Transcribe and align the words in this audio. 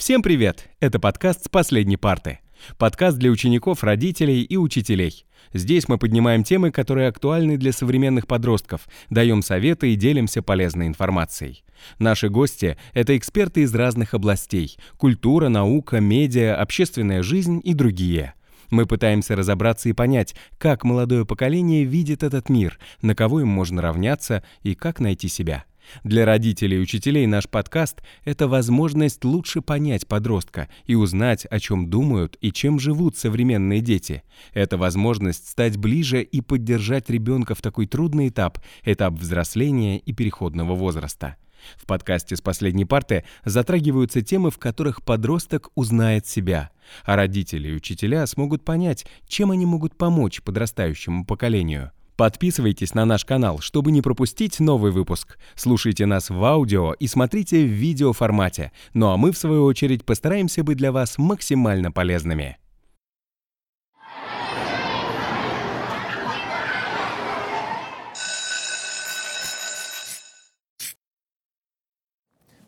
Всем 0.00 0.22
привет! 0.22 0.70
Это 0.80 0.98
подкаст 0.98 1.44
с 1.44 1.48
последней 1.50 1.98
парты. 1.98 2.38
Подкаст 2.78 3.18
для 3.18 3.30
учеников, 3.30 3.84
родителей 3.84 4.40
и 4.40 4.56
учителей. 4.56 5.26
Здесь 5.52 5.88
мы 5.88 5.98
поднимаем 5.98 6.42
темы, 6.42 6.70
которые 6.70 7.08
актуальны 7.08 7.58
для 7.58 7.70
современных 7.70 8.26
подростков, 8.26 8.88
даем 9.10 9.42
советы 9.42 9.92
и 9.92 9.96
делимся 9.96 10.40
полезной 10.40 10.86
информацией. 10.86 11.64
Наши 11.98 12.30
гости— 12.30 12.78
это 12.94 13.14
эксперты 13.14 13.60
из 13.60 13.74
разных 13.74 14.14
областей— 14.14 14.78
культура, 14.96 15.50
наука, 15.50 16.00
медиа, 16.00 16.56
общественная 16.56 17.22
жизнь 17.22 17.60
и 17.62 17.74
другие. 17.74 18.32
Мы 18.70 18.86
пытаемся 18.86 19.36
разобраться 19.36 19.90
и 19.90 19.92
понять, 19.92 20.34
как 20.56 20.82
молодое 20.82 21.26
поколение 21.26 21.84
видит 21.84 22.22
этот 22.22 22.48
мир, 22.48 22.78
на 23.02 23.14
кого 23.14 23.42
им 23.42 23.48
можно 23.48 23.82
равняться 23.82 24.42
и 24.62 24.74
как 24.74 24.98
найти 24.98 25.28
себя. 25.28 25.66
Для 26.04 26.24
родителей 26.24 26.78
и 26.78 26.80
учителей 26.80 27.26
наш 27.26 27.48
подкаст— 27.48 28.02
это 28.24 28.48
возможность 28.48 29.24
лучше 29.24 29.60
понять 29.60 30.06
подростка 30.06 30.68
и 30.86 30.94
узнать, 30.94 31.46
о 31.46 31.60
чем 31.60 31.88
думают 31.90 32.36
и 32.40 32.52
чем 32.52 32.78
живут 32.78 33.16
современные 33.16 33.80
дети. 33.80 34.22
Это 34.52 34.76
возможность 34.76 35.48
стать 35.48 35.76
ближе 35.76 36.22
и 36.22 36.40
поддержать 36.40 37.10
ребенка 37.10 37.54
в 37.54 37.62
такой 37.62 37.86
трудный 37.86 38.28
этап, 38.28 38.58
этап 38.84 39.14
взросления 39.14 39.98
и 39.98 40.12
переходного 40.12 40.74
возраста. 40.74 41.36
В 41.76 41.86
подкасте 41.86 42.36
«С 42.36 42.40
последней 42.40 42.84
парты» 42.84 43.24
затрагиваются 43.44 44.22
темы, 44.22 44.50
в 44.50 44.58
которых 44.58 45.02
подросток 45.02 45.70
узнает 45.74 46.26
себя, 46.26 46.70
а 47.04 47.16
родители 47.16 47.68
и 47.68 47.74
учителя 47.74 48.26
смогут 48.26 48.64
понять, 48.64 49.06
чем 49.28 49.50
они 49.50 49.66
могут 49.66 49.96
помочь 49.96 50.42
подрастающему 50.42 51.26
поколению. 51.26 51.92
Подписывайтесь 52.20 52.92
на 52.92 53.06
наш 53.06 53.24
канал, 53.24 53.60
чтобы 53.60 53.92
не 53.92 54.02
пропустить 54.02 54.60
новый 54.60 54.92
выпуск. 54.92 55.38
Слушайте 55.54 56.04
нас 56.04 56.28
в 56.28 56.44
аудио 56.44 56.92
и 56.92 57.06
смотрите 57.06 57.64
в 57.64 57.70
видеоформате. 57.70 58.72
Ну 58.92 59.08
а 59.08 59.16
мы, 59.16 59.32
в 59.32 59.38
свою 59.38 59.64
очередь, 59.64 60.04
постараемся 60.04 60.62
быть 60.62 60.76
для 60.76 60.92
вас 60.92 61.16
максимально 61.16 61.90
полезными. 61.90 62.58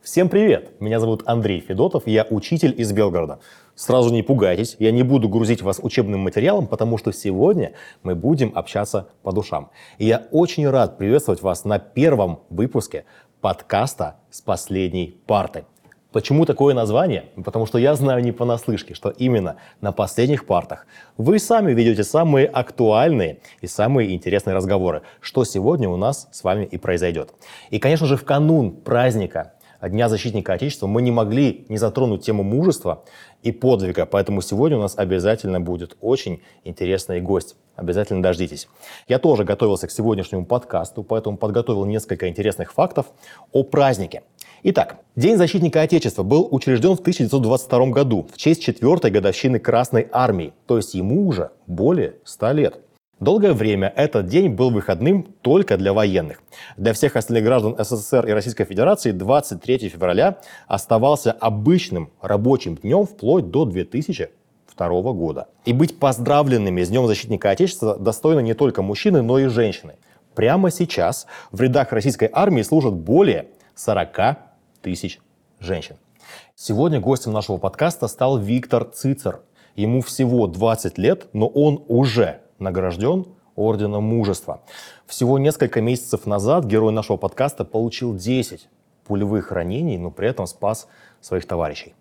Всем 0.03 0.29
привет! 0.29 0.81
Меня 0.81 0.99
зовут 0.99 1.23
Андрей 1.27 1.61
Федотов, 1.61 2.09
я 2.09 2.27
учитель 2.29 2.75
из 2.77 2.91
Белгорода. 2.93 3.39
Сразу 3.77 4.13
не 4.13 4.25
пугайтесь, 4.25 4.75
я 4.81 4.91
не 4.91 5.05
буду 5.05 5.29
грузить 5.29 5.63
вас 5.63 5.79
учебным 5.81 6.23
материалом, 6.23 6.67
потому 6.67 6.99
что 6.99 7.13
сегодня 7.13 7.75
мы 8.03 8.17
будем 8.17 8.51
общаться 8.57 9.11
по 9.23 9.31
душам. 9.31 9.71
И 9.99 10.07
я 10.07 10.27
очень 10.33 10.69
рад 10.69 10.99
приветствовать 10.99 11.41
вас 11.41 11.65
на 11.65 11.79
первом 11.79 12.41
выпуске 12.51 13.05
подкаста 13.41 14.17
с 14.29 14.41
последней 14.41 15.23
парты. 15.29 15.67
Почему 16.11 16.47
такое 16.47 16.75
название? 16.75 17.27
Потому 17.45 17.67
что 17.67 17.79
я 17.79 17.95
знаю 17.95 18.25
не 18.25 18.33
понаслышке, 18.33 18.95
что 18.95 19.11
именно 19.11 19.55
на 19.81 19.93
последних 19.93 20.47
партах 20.47 20.89
вы 21.17 21.39
сами 21.39 21.73
ведете 21.75 22.03
самые 22.03 22.49
актуальные 22.49 23.39
и 23.61 23.69
самые 23.69 24.13
интересные 24.13 24.57
разговоры, 24.57 25.03
что 25.21 25.45
сегодня 25.45 25.89
у 25.89 25.97
нас 25.97 26.29
с 26.33 26.43
вами 26.43 26.65
и 26.65 26.77
произойдет. 26.77 27.33
И, 27.71 27.79
конечно 27.79 28.09
же, 28.09 28.17
в 28.17 28.25
канун 28.25 28.73
праздника 28.73 29.53
Дня 29.89 30.09
защитника 30.09 30.53
Отечества 30.53 30.87
мы 30.87 31.03
не 31.03 31.11
могли 31.11 31.67
не 31.69 31.77
затронуть 31.77 32.25
тему 32.25 32.45
мужества 32.45 33.03
и 33.43 33.51
подвига, 33.51 34.07
поэтому 34.07 34.41
сегодня 34.41 34.79
у 34.79 34.81
нас 34.81 34.95
обязательно 34.97 35.61
будет 35.61 35.97
очень 36.01 36.41
интересный 36.63 37.21
гость. 37.21 37.57
Обязательно 37.75 38.23
дождитесь. 38.23 38.69
Я 39.09 39.19
тоже 39.19 39.43
готовился 39.43 39.89
к 39.89 39.91
сегодняшнему 39.91 40.47
подкасту, 40.47 41.03
поэтому 41.03 41.37
подготовил 41.37 41.85
несколько 41.85 42.29
интересных 42.29 42.73
фактов 42.73 43.07
о 43.51 43.65
празднике. 43.65 44.23
Итак, 44.63 44.99
День 45.17 45.37
защитника 45.37 45.81
Отечества 45.81 46.23
был 46.23 46.47
учрежден 46.49 46.95
в 46.97 47.01
1922 47.01 47.87
году 47.87 48.29
в 48.33 48.39
честь 48.39 48.63
четвертой 48.63 49.11
годовщины 49.11 49.59
Красной 49.59 50.07
Армии, 50.13 50.53
то 50.67 50.77
есть 50.77 50.95
ему 50.95 51.27
уже 51.27 51.51
более 51.67 52.15
100 52.25 52.53
лет. 52.53 52.81
Долгое 53.23 53.53
время 53.53 53.93
этот 53.95 54.27
день 54.27 54.49
был 54.49 54.73
выходным 54.73 55.23
только 55.43 55.77
для 55.77 55.93
военных. 55.93 56.43
Для 56.77 56.93
всех 56.93 57.15
остальных 57.15 57.45
граждан 57.45 57.77
СССР 57.79 58.27
и 58.27 58.33
Российской 58.33 58.65
Федерации 58.65 59.13
23 59.13 59.91
февраля 59.91 60.41
оставался 60.67 61.31
обычным 61.31 62.11
рабочим 62.21 62.75
днем 62.75 63.07
вплоть 63.07 63.49
до 63.49 63.65
2002 63.65 65.13
года. 65.13 65.47
И 65.65 65.73
быть 65.73 66.01
поздравленными 66.01 66.83
с 66.83 66.89
Днем 66.89 67.07
Защитника 67.07 67.51
Отечества 67.51 67.97
достойны 67.97 68.43
не 68.43 68.55
только 68.55 68.83
мужчины, 68.83 69.23
но 69.23 69.39
и 69.39 69.47
женщины. 69.47 69.95
Прямо 70.35 70.73
сейчас 70.73 71.29
в 71.53 71.61
рядах 71.61 71.93
российской 71.93 72.29
армии 72.33 72.63
служат 72.63 72.95
более 72.95 73.51
40 73.77 74.39
тысяч 74.83 75.21
женщин. 75.61 75.95
Сегодня 76.57 76.99
гостем 76.99 77.31
нашего 77.31 77.59
подкаста 77.59 78.09
стал 78.09 78.39
Виктор 78.39 78.83
Цицер. 78.83 79.43
Ему 79.77 80.01
всего 80.01 80.49
20 80.49 80.99
лет, 80.99 81.29
но 81.33 81.47
он 81.47 81.85
уже 81.87 82.42
награжден 82.63 83.27
Орденом 83.57 84.05
Мужества. 84.05 84.63
Всего 85.07 85.39
несколько 85.39 85.81
месяцев 85.81 86.27
назад 86.27 86.65
герой 86.65 86.93
нашего 86.93 87.17
подкаста 87.17 87.65
получил 87.65 88.17
10 88.17 88.69
пулевых 89.05 89.53
ранений, 89.53 89.99
но 89.99 90.11
при 90.11 90.29
этом 90.29 90.47
спас 90.47 90.89
своих 91.21 91.47
товарищей. 91.47 91.95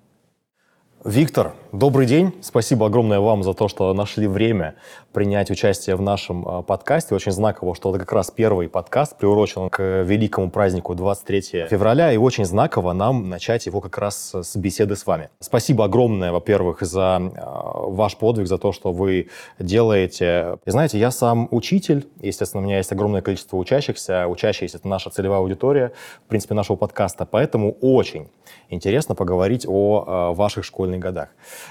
Виктор, 1.04 1.54
добрый 1.72 2.06
день. 2.06 2.32
Спасибо 2.42 2.86
огромное 2.86 3.20
вам 3.20 3.42
за 3.42 3.56
то, 3.56 3.68
что 3.68 3.92
нашли 3.92 4.28
время 4.28 4.76
принять 5.12 5.50
участие 5.50 5.96
в 5.96 6.02
нашем 6.02 6.48
а, 6.48 6.62
подкасте. 6.62 7.16
Очень 7.16 7.32
знаково, 7.32 7.74
что 7.74 7.90
это 7.90 7.98
как 7.98 8.14
раз 8.14 8.30
первый 8.30 8.70
подкаст, 8.70 9.18
приурочен 9.18 9.72
к 9.72 10.04
великому 10.04 10.52
празднику 10.52 10.94
23 10.94 11.42
февраля, 11.70 12.14
и 12.14 12.18
очень 12.18 12.46
знаково 12.46 12.94
нам 12.94 13.30
начать 13.30 13.66
его 13.66 13.82
как 13.82 13.98
раз 13.98 14.36
с 14.36 14.56
беседы 14.56 14.96
с 14.96 15.08
вами. 15.08 15.30
Спасибо 15.40 15.86
огромное, 15.86 16.32
во-первых, 16.32 16.82
за 16.82 17.16
а, 17.16 17.80
ваш 17.88 18.16
подвиг, 18.16 18.46
за 18.46 18.60
то, 18.60 18.72
что 18.72 18.92
вы 18.92 19.30
делаете. 19.58 20.60
И 20.66 20.70
знаете, 20.70 21.00
я 21.00 21.10
сам 21.10 21.48
учитель, 21.50 22.08
естественно, 22.22 22.62
у 22.62 22.66
меня 22.66 22.78
есть 22.78 22.92
огромное 22.92 23.24
количество 23.24 23.58
учащихся. 23.58 24.28
Учащиеся— 24.28 24.78
это 24.80 24.88
наша 24.88 25.10
целевая 25.10 25.40
аудитория, 25.40 25.94
в 26.26 26.30
принципе, 26.30 26.54
нашего 26.54 26.76
подкаста. 26.76 27.26
Поэтому 27.26 27.72
очень 27.82 28.28
интересно 28.70 29.16
поговорить 29.16 29.66
о 29.68 30.04
а, 30.06 30.34
ваших 30.34 30.64
школьных 30.64 30.91
школьных 30.92 31.00
годах. 31.00 31.30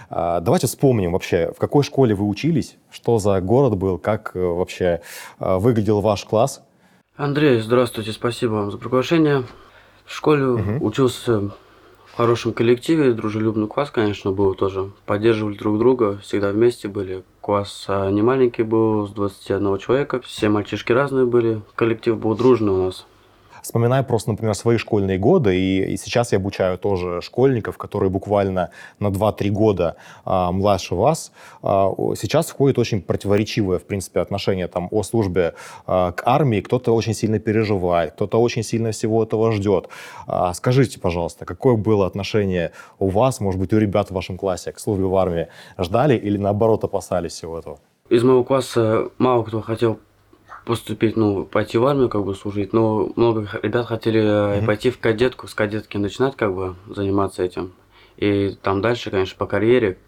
А, 0.08 0.40
давайте 0.40 0.66
вспомним 0.66 1.12
вообще, 1.12 1.52
в 1.54 1.58
какой 1.58 1.84
школе 1.84 2.14
вы 2.14 2.26
учились, 2.26 2.76
что 2.90 3.18
за 3.18 3.40
город 3.40 3.76
был, 3.76 3.98
как 3.98 4.32
э, 4.34 4.40
вообще 4.40 5.00
э, 5.38 5.56
выглядел 5.58 6.00
ваш 6.00 6.24
класс. 6.24 6.62
Андрей, 7.16 7.60
здравствуйте, 7.60 8.12
спасибо 8.12 8.52
вам 8.52 8.70
за 8.70 8.78
приглашение. 8.78 9.44
В 10.06 10.12
школе 10.14 10.44
угу. 10.44 10.86
учился 10.86 11.50
в 12.06 12.16
хорошем 12.16 12.52
коллективе, 12.52 13.12
дружелюбный 13.12 13.68
класс, 13.68 13.90
конечно, 13.90 14.32
был 14.32 14.54
тоже. 14.54 14.90
Поддерживали 15.06 15.56
друг 15.56 15.78
друга, 15.78 16.18
всегда 16.22 16.50
вместе 16.50 16.88
были. 16.88 17.22
Класс 17.40 17.84
а, 17.88 18.10
не 18.10 18.22
маленький 18.22 18.62
был, 18.62 19.06
с 19.06 19.10
21 19.10 19.78
человека. 19.78 20.20
Все 20.20 20.48
мальчишки 20.48 20.92
разные 20.92 21.26
были. 21.26 21.60
Коллектив 21.74 22.18
был 22.18 22.34
дружный 22.34 22.72
у 22.72 22.86
нас. 22.86 23.06
Вспоминаю 23.62 24.04
просто, 24.04 24.30
например, 24.30 24.54
свои 24.54 24.76
школьные 24.76 25.18
годы, 25.18 25.58
и, 25.58 25.92
и 25.92 25.96
сейчас 25.96 26.32
я 26.32 26.38
обучаю 26.38 26.78
тоже 26.78 27.20
школьников, 27.20 27.78
которые 27.78 28.10
буквально 28.10 28.70
на 28.98 29.08
2-3 29.08 29.50
года 29.50 29.96
а, 30.24 30.52
младше 30.52 30.94
вас. 30.94 31.32
А, 31.62 31.92
сейчас 32.16 32.48
входит 32.48 32.78
очень 32.78 33.02
противоречивое, 33.02 33.78
в 33.78 33.84
принципе, 33.84 34.20
отношение 34.20 34.68
там, 34.68 34.88
о 34.90 35.02
службе 35.02 35.54
а, 35.86 36.12
к 36.12 36.22
армии. 36.26 36.60
Кто-то 36.60 36.94
очень 36.94 37.14
сильно 37.14 37.38
переживает, 37.38 38.12
кто-то 38.12 38.40
очень 38.40 38.62
сильно 38.62 38.92
всего 38.92 39.22
этого 39.22 39.52
ждет. 39.52 39.88
А, 40.26 40.52
скажите, 40.54 40.98
пожалуйста, 41.00 41.44
какое 41.44 41.76
было 41.76 42.06
отношение 42.06 42.72
у 42.98 43.08
вас, 43.08 43.40
может 43.40 43.60
быть, 43.60 43.72
у 43.72 43.78
ребят 43.78 44.08
в 44.08 44.14
вашем 44.14 44.36
классе 44.36 44.72
к 44.72 44.78
службе 44.78 45.04
в 45.04 45.16
армии? 45.16 45.48
Ждали 45.78 46.16
или 46.16 46.36
наоборот 46.36 46.84
опасались 46.84 47.32
всего 47.32 47.58
этого? 47.58 47.78
Из 48.08 48.24
моего 48.24 48.42
класса 48.42 49.10
мало 49.18 49.44
кто 49.44 49.60
хотел 49.60 50.00
поступить, 50.70 51.16
ну, 51.16 51.44
пойти 51.44 51.78
в 51.78 51.84
армию, 51.84 52.08
как 52.08 52.24
бы 52.24 52.32
служить, 52.32 52.72
но 52.72 53.10
много 53.16 53.48
ребят 53.60 53.88
хотели 53.88 54.22
mm-hmm. 54.22 54.66
пойти 54.66 54.90
в 54.90 55.00
кадетку, 55.00 55.48
с 55.48 55.54
кадетки 55.54 55.96
начинать, 55.96 56.36
как 56.36 56.54
бы, 56.54 56.76
заниматься 56.86 57.42
этим. 57.42 57.72
И 58.16 58.56
там 58.62 58.80
дальше, 58.80 59.10
конечно, 59.10 59.36
по 59.36 59.46
карьере. 59.46 59.98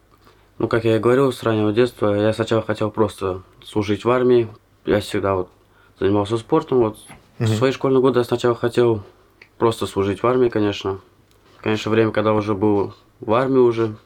Ну, 0.59 0.69
как 0.69 0.85
я 0.85 0.95
и 0.95 0.99
говорил, 1.01 1.33
с 1.33 1.43
раннего 1.43 1.73
детства 1.73 2.15
я 2.15 2.33
сначала 2.33 2.63
хотел 2.63 2.93
просто 2.93 3.43
служить 3.65 4.05
в 4.05 4.11
армии. 4.11 4.47
Я 4.85 5.01
всегда 5.01 5.35
вот 5.35 5.49
занимался 5.99 6.39
спортом. 6.39 6.79
Вот 6.79 6.97
mm-hmm. 6.97 7.45
в 7.47 7.57
свои 7.57 7.73
школьные 7.73 8.01
годы 8.01 8.21
я 8.21 8.25
сначала 8.25 8.55
хотел 8.55 9.03
просто 9.59 9.87
служить 9.87 10.23
в 10.23 10.27
армии, 10.29 10.49
конечно. 10.49 11.01
Конечно, 11.61 11.91
время, 11.91 12.13
когда 12.13 12.35
уже 12.35 12.55
был 12.55 12.95
в 13.19 13.35
армии 13.35 13.59
уже, 13.59 13.97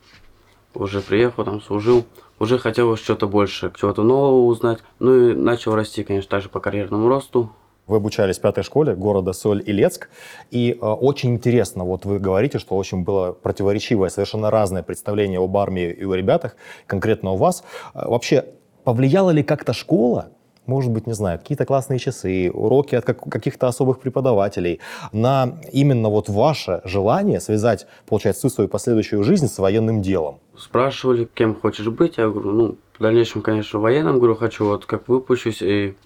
уже 0.77 1.01
приехал, 1.01 1.45
там 1.45 1.61
служил 1.61 2.05
уже 2.39 2.59
хотелось 2.59 3.01
что-то 3.01 3.27
больше, 3.27 3.73
чего-то 3.79 4.03
нового 4.03 4.47
узнать. 4.47 4.79
Ну 4.99 5.31
и 5.31 5.35
начал 5.35 5.75
расти, 5.75 6.05
конечно, 6.05 6.31
также 6.31 6.49
по 6.49 6.61
карьерному 6.61 7.09
росту. 7.09 7.51
Вы 7.87 7.99
обучались 7.99 8.39
в 8.39 8.41
пятой 8.41 8.65
школе 8.65 8.97
города 8.97 9.33
Соль-Илецк. 9.33 10.09
И 10.51 10.73
э, 10.73 10.85
очень 10.85 11.35
интересно, 11.35 11.85
вот 11.85 12.05
вы 12.05 12.19
говорите, 12.19 12.59
что 12.59 12.77
очень 12.77 13.05
было 13.05 13.31
противоречивое, 13.33 14.09
совершенно 14.09 14.51
разное 14.51 14.83
представление 14.83 15.39
об 15.39 15.57
армии 15.57 15.93
и 15.93 16.05
о 16.05 16.15
ребятах, 16.15 16.57
конкретно 16.87 17.33
у 17.33 17.37
вас. 17.37 17.63
Э, 17.95 18.09
вообще, 18.09 18.45
повлияла 18.83 19.31
ли 19.31 19.45
как-то 19.45 19.73
школа 19.73 20.31
может 20.67 20.91
быть, 20.91 21.07
не 21.07 21.13
знаю, 21.13 21.39
какие-то 21.39 21.65
классные 21.65 21.99
часы, 21.99 22.51
уроки 22.53 22.95
от 22.95 23.05
каких-то 23.05 23.69
особых 23.69 24.01
преподавателей, 24.01 24.81
на 25.13 25.59
именно 25.73 26.09
вот 26.09 26.29
ваше 26.29 26.81
желание 26.85 27.41
связать, 27.41 27.87
получается, 28.07 28.41
всю 28.41 28.55
свою 28.55 28.69
последующую 28.69 29.23
жизнь 29.23 29.49
с 29.49 29.59
военным 29.59 30.03
делом? 30.03 30.41
Спрашивали, 30.57 31.29
кем 31.35 31.55
хочешь 31.55 31.89
быть, 31.89 32.19
я 32.19 32.29
говорю, 32.29 32.53
ну, 32.53 32.79
в 32.99 33.03
дальнейшем, 33.03 33.43
конечно, 33.43 33.79
военным, 33.79 34.19
говорю, 34.19 34.37
хочу, 34.37 34.65
вот 34.67 34.87
как 34.87 35.09
выпущусь 35.09 35.63
и 35.63 35.97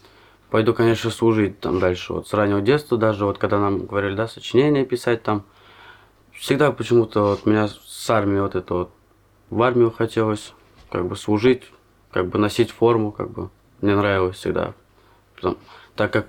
пойду, 0.51 0.75
конечно, 0.75 1.11
служить 1.11 1.61
там 1.61 1.79
дальше. 1.79 2.13
Вот 2.13 2.29
с 2.29 2.35
раннего 2.35 2.61
детства 2.61 2.99
даже, 2.99 3.25
вот 3.25 3.39
когда 3.39 3.59
нам 3.59 3.87
говорили, 3.87 4.17
да, 4.17 4.27
сочинения 4.27 4.85
писать 4.85 5.23
там, 5.23 5.45
всегда 6.33 6.73
почему-то 6.73 7.23
вот 7.23 7.47
меня 7.47 7.69
с 7.69 8.11
армии 8.11 8.41
вот 8.41 8.55
это 8.55 8.75
вот, 8.75 8.91
в 9.51 9.63
армию 9.63 9.91
хотелось, 9.91 10.53
как 10.91 11.07
бы 11.07 11.17
служить, 11.17 11.63
как 12.11 12.29
бы 12.29 12.39
носить 12.39 12.71
форму, 12.71 13.13
как 13.13 13.31
бы 13.31 13.51
мне 13.81 13.97
нравилось 13.97 14.37
всегда. 14.37 14.75
Потом, 15.35 15.57
так 15.97 16.13
как... 16.13 16.27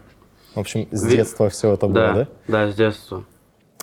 В 0.56 0.60
общем, 0.60 0.88
с 0.92 1.06
детства 1.06 1.50
все 1.50 1.74
это 1.74 1.88
было, 1.88 2.14
да? 2.14 2.14
Да, 2.14 2.28
да, 2.48 2.72
с 2.72 2.76
детства. 2.76 3.24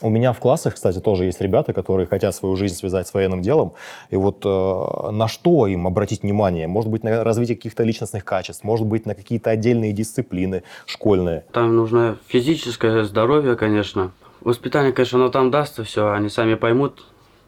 У 0.01 0.11
меня 0.11 0.33
в 0.33 0.39
классах, 0.39 0.75
кстати, 0.75 1.01
тоже 1.01 1.25
есть 1.25 1.41
ребята, 1.41 1.73
которые 1.73 2.07
хотят 2.07 2.35
свою 2.35 2.55
жизнь 2.55 2.77
связать 2.77 3.09
с 3.09 3.15
военным 3.15 3.43
делом. 3.43 3.73
И 4.11 4.17
вот 4.17 4.45
э, 4.45 5.11
на 5.11 5.27
что 5.27 5.67
им 5.67 5.89
обратить 5.89 6.23
внимание? 6.23 6.69
Может 6.69 6.91
быть, 6.91 7.03
на 7.03 7.25
развитие 7.25 7.57
каких-то 7.57 7.83
личностных 7.83 8.25
качеств, 8.25 8.63
может 8.63 8.87
быть, 8.87 9.07
на 9.07 9.17
какие-то 9.17 9.51
отдельные 9.51 9.93
дисциплины 9.93 10.63
школьные. 10.87 11.45
Там 11.53 11.75
нужно 11.75 12.17
физическое 12.29 13.03
здоровье, 13.05 13.57
конечно. 13.57 14.13
Воспитание, 14.41 14.93
конечно, 14.93 15.19
оно 15.19 15.31
там 15.31 15.51
даст, 15.51 15.83
все, 15.85 16.13
они 16.13 16.29
сами 16.29 16.55
поймут, 16.55 17.05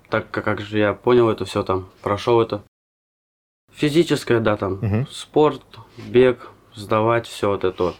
так 0.08 0.28
как, 0.32 0.44
как 0.44 0.60
же 0.60 0.78
я 0.78 0.92
понял 0.92 1.30
это 1.30 1.44
все 1.44 1.62
там, 1.62 1.88
прошел 2.02 2.40
это. 2.40 2.62
Физическое, 3.72 4.40
да, 4.40 4.56
там, 4.56 4.74
угу. 4.74 5.06
спорт, 5.10 5.62
бег, 5.96 6.50
сдавать, 6.74 7.26
все 7.26 7.48
вот 7.48 7.64
это 7.64 7.84
вот. 7.84 7.96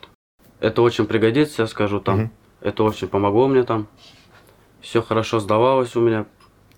Это 0.60 0.82
очень 0.82 1.06
пригодится, 1.06 1.62
я 1.62 1.68
скажу 1.68 2.00
там. 2.00 2.24
Угу. 2.24 2.30
Это 2.60 2.84
очень 2.84 3.08
помогло 3.08 3.48
мне 3.48 3.62
там. 3.62 3.86
Все 4.80 5.02
хорошо 5.02 5.40
сдавалось 5.40 5.96
у 5.96 6.00
меня. 6.00 6.26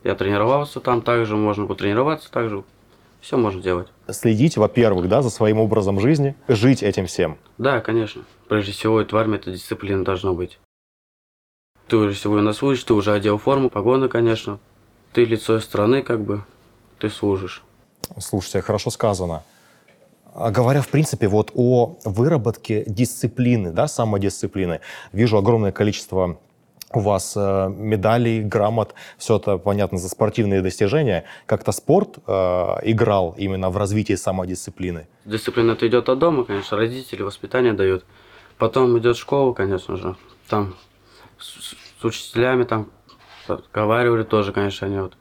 Я 0.05 0.15
тренировался 0.15 0.81
там 0.81 1.03
также, 1.03 1.37
можно 1.37 1.67
потренироваться 1.67 2.31
также. 2.31 2.65
Все 3.21 3.37
можно 3.37 3.63
делать. 3.63 3.89
Следить, 4.09 4.57
во-первых, 4.57 5.09
да, 5.09 5.23
за 5.23 5.31
своим 5.31 5.59
образом 5.59 6.01
жизни, 6.01 6.35
жить 6.49 6.83
этим 6.83 7.07
всем. 7.07 7.39
Да, 7.57 7.81
конечно. 7.81 8.23
Прежде 8.49 8.73
всего, 8.73 9.01
это 9.01 9.15
в 9.15 9.19
армии 9.19 9.37
это 9.37 9.53
дисциплина 9.53 10.05
должна 10.05 10.33
быть. 10.33 10.59
Ты 11.87 11.97
уже 11.97 12.15
сегодня 12.15 12.53
служишь, 12.53 12.83
ты 12.83 12.95
уже 12.95 13.13
одел 13.13 13.39
форму, 13.39 13.71
погоны, 13.71 14.09
конечно. 14.09 14.59
Ты 15.13 15.25
лицо 15.25 15.61
страны, 15.61 16.03
как 16.03 16.21
бы, 16.21 16.45
ты 16.99 17.11
служишь. 17.11 17.63
Слушайте, 18.19 18.63
хорошо 18.63 18.91
сказано. 18.91 19.43
А 20.35 20.51
говоря, 20.51 20.81
в 20.81 20.89
принципе, 20.89 21.29
вот 21.29 21.51
о 21.55 21.97
выработке 22.05 22.85
дисциплины, 22.87 23.71
да, 23.71 23.87
самодисциплины, 23.87 24.81
вижу 25.13 25.37
огромное 25.37 25.73
количество 25.73 26.39
у 26.95 27.01
вас 27.01 27.35
э, 27.37 27.69
медалей, 27.71 28.43
грамот, 28.43 28.95
все 29.19 29.37
это, 29.37 29.57
понятно, 29.59 29.99
за 29.99 30.09
спортивные 30.09 30.63
достижения. 30.63 31.25
Как-то 31.47 31.73
спорт 31.73 32.19
э, 32.27 32.33
играл 32.83 33.35
именно 33.39 33.71
в 33.71 33.77
развитии 33.77 34.15
самодисциплины? 34.15 35.07
Дисциплина 35.25 35.73
это 35.73 35.87
идет 35.87 36.09
от 36.09 36.19
дома, 36.19 36.45
конечно, 36.45 36.77
родители 36.77 37.23
воспитание 37.23 37.73
дают. 37.73 38.05
Потом 38.59 38.99
идет 38.99 39.17
школа, 39.17 39.53
конечно 39.55 39.97
же. 39.97 40.17
Там 40.49 40.75
с, 41.39 41.75
с 42.01 42.05
учителями 42.05 42.65
там 42.65 42.91
разговаривали 43.49 44.23
тоже, 44.23 44.53
конечно, 44.53 44.87
они 44.87 44.99
вот 44.99 45.15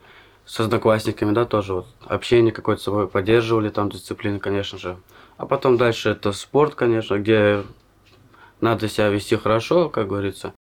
с 0.52 0.60
одноклассниками, 0.60 1.32
да, 1.32 1.46
тоже 1.46 1.76
вот 1.76 1.88
общение 2.02 2.52
какое-то 2.52 2.82
с 2.82 2.84
собой 2.84 3.08
поддерживали, 3.08 3.70
там 3.70 3.90
дисциплины, 3.90 4.38
конечно 4.38 4.78
же. 4.78 4.98
А 5.38 5.46
потом 5.46 5.78
дальше 5.78 6.10
это 6.10 6.34
спорт, 6.34 6.76
конечно, 6.76 7.18
где 7.20 7.64
надо 8.60 8.90
себя 8.90 9.08
вести 9.08 9.38
хорошо, 9.38 9.88
как 9.88 10.10
говорится. 10.10 10.54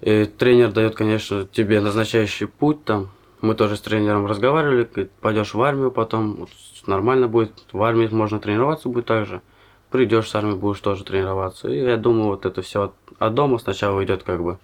И 0.00 0.26
тренер 0.26 0.70
дает, 0.70 0.94
конечно, 0.94 1.44
тебе 1.44 1.80
назначающий 1.80 2.46
путь 2.46 2.84
там. 2.84 3.10
Мы 3.40 3.56
тоже 3.56 3.76
с 3.76 3.80
тренером 3.80 4.26
разговаривали, 4.26 4.84
пойдешь 5.20 5.54
в 5.54 5.60
армию 5.60 5.90
потом, 5.90 6.36
вот, 6.36 6.50
нормально 6.86 7.26
будет, 7.26 7.50
в 7.72 7.82
армии 7.82 8.06
можно 8.06 8.38
тренироваться 8.38 8.88
будет 8.88 9.06
так 9.06 9.26
же. 9.26 9.42
Придешь 9.90 10.28
с 10.28 10.34
армии, 10.36 10.54
будешь 10.54 10.78
тоже 10.78 11.02
тренироваться. 11.02 11.68
И 11.68 11.80
я 11.80 11.96
думаю, 11.96 12.26
вот 12.26 12.46
это 12.46 12.62
все 12.62 12.82
от, 12.84 12.94
от 13.18 13.34
дома 13.34 13.58
сначала 13.58 14.04
идет 14.04 14.22
как 14.22 14.40
бы. 14.40 14.58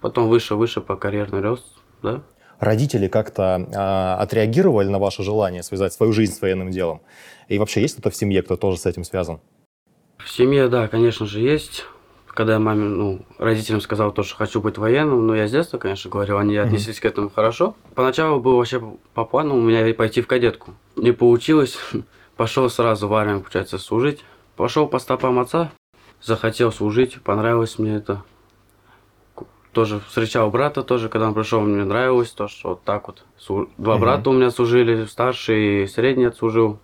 Потом 0.00 0.28
выше-выше 0.28 0.80
по 0.80 0.96
карьерный 0.96 1.40
рост, 1.40 1.66
да? 2.02 2.20
Родители 2.58 3.08
как-то 3.08 3.66
э, 3.70 4.22
отреагировали 4.22 4.88
на 4.88 4.98
ваше 4.98 5.22
желание 5.22 5.62
связать 5.62 5.92
свою 5.92 6.12
жизнь 6.12 6.34
с 6.34 6.40
военным 6.40 6.70
делом? 6.70 7.00
И 7.48 7.58
вообще 7.58 7.80
есть 7.82 7.94
кто-то 7.94 8.10
в 8.10 8.16
семье, 8.16 8.42
кто 8.42 8.56
тоже 8.56 8.78
с 8.78 8.86
этим 8.86 9.04
связан? 9.04 9.40
В 10.18 10.30
семье, 10.30 10.68
да, 10.68 10.88
конечно 10.88 11.26
же, 11.26 11.40
есть. 11.40 11.84
Когда 12.26 12.54
я 12.54 12.58
маме, 12.58 12.84
ну, 12.84 13.20
родителям 13.38 13.80
сказал 13.80 14.10
то, 14.10 14.24
что 14.24 14.34
хочу 14.36 14.60
быть 14.60 14.76
военным, 14.76 15.26
но 15.26 15.36
я 15.36 15.46
с 15.46 15.52
детства, 15.52 15.78
конечно, 15.78 16.10
говорил, 16.10 16.38
они 16.38 16.56
отнеслись 16.56 16.96
mm-hmm. 16.96 17.02
к 17.02 17.04
этому 17.04 17.30
хорошо. 17.30 17.76
Поначалу 17.94 18.40
было 18.40 18.56
вообще 18.56 18.82
по 19.14 19.24
плану 19.24 19.56
у 19.56 19.60
меня 19.60 19.94
пойти 19.94 20.20
в 20.20 20.26
кадетку. 20.26 20.74
Не 20.96 21.12
получилось, 21.12 21.78
пошел 22.36 22.68
сразу 22.68 23.06
в 23.06 23.14
армию, 23.14 23.40
получается, 23.40 23.78
служить. 23.78 24.24
Пошел 24.56 24.88
по 24.88 24.98
стопам 24.98 25.38
отца, 25.38 25.70
захотел 26.22 26.72
служить, 26.72 27.20
понравилось 27.22 27.78
мне 27.78 27.96
это 27.96 28.22
тоже 29.74 30.00
встречал 30.00 30.50
брата 30.50 30.82
тоже, 30.82 31.08
когда 31.08 31.26
он 31.26 31.34
пришел, 31.34 31.60
мне 31.60 31.84
нравилось 31.84 32.30
то, 32.30 32.48
что 32.48 32.70
вот 32.70 32.82
так 32.84 33.08
вот. 33.08 33.24
Два 33.76 33.98
брата 33.98 34.30
у 34.30 34.32
меня 34.32 34.50
служили, 34.50 35.04
старший 35.04 35.84
и 35.84 35.86
средний 35.86 36.24
отслужил. 36.24 36.78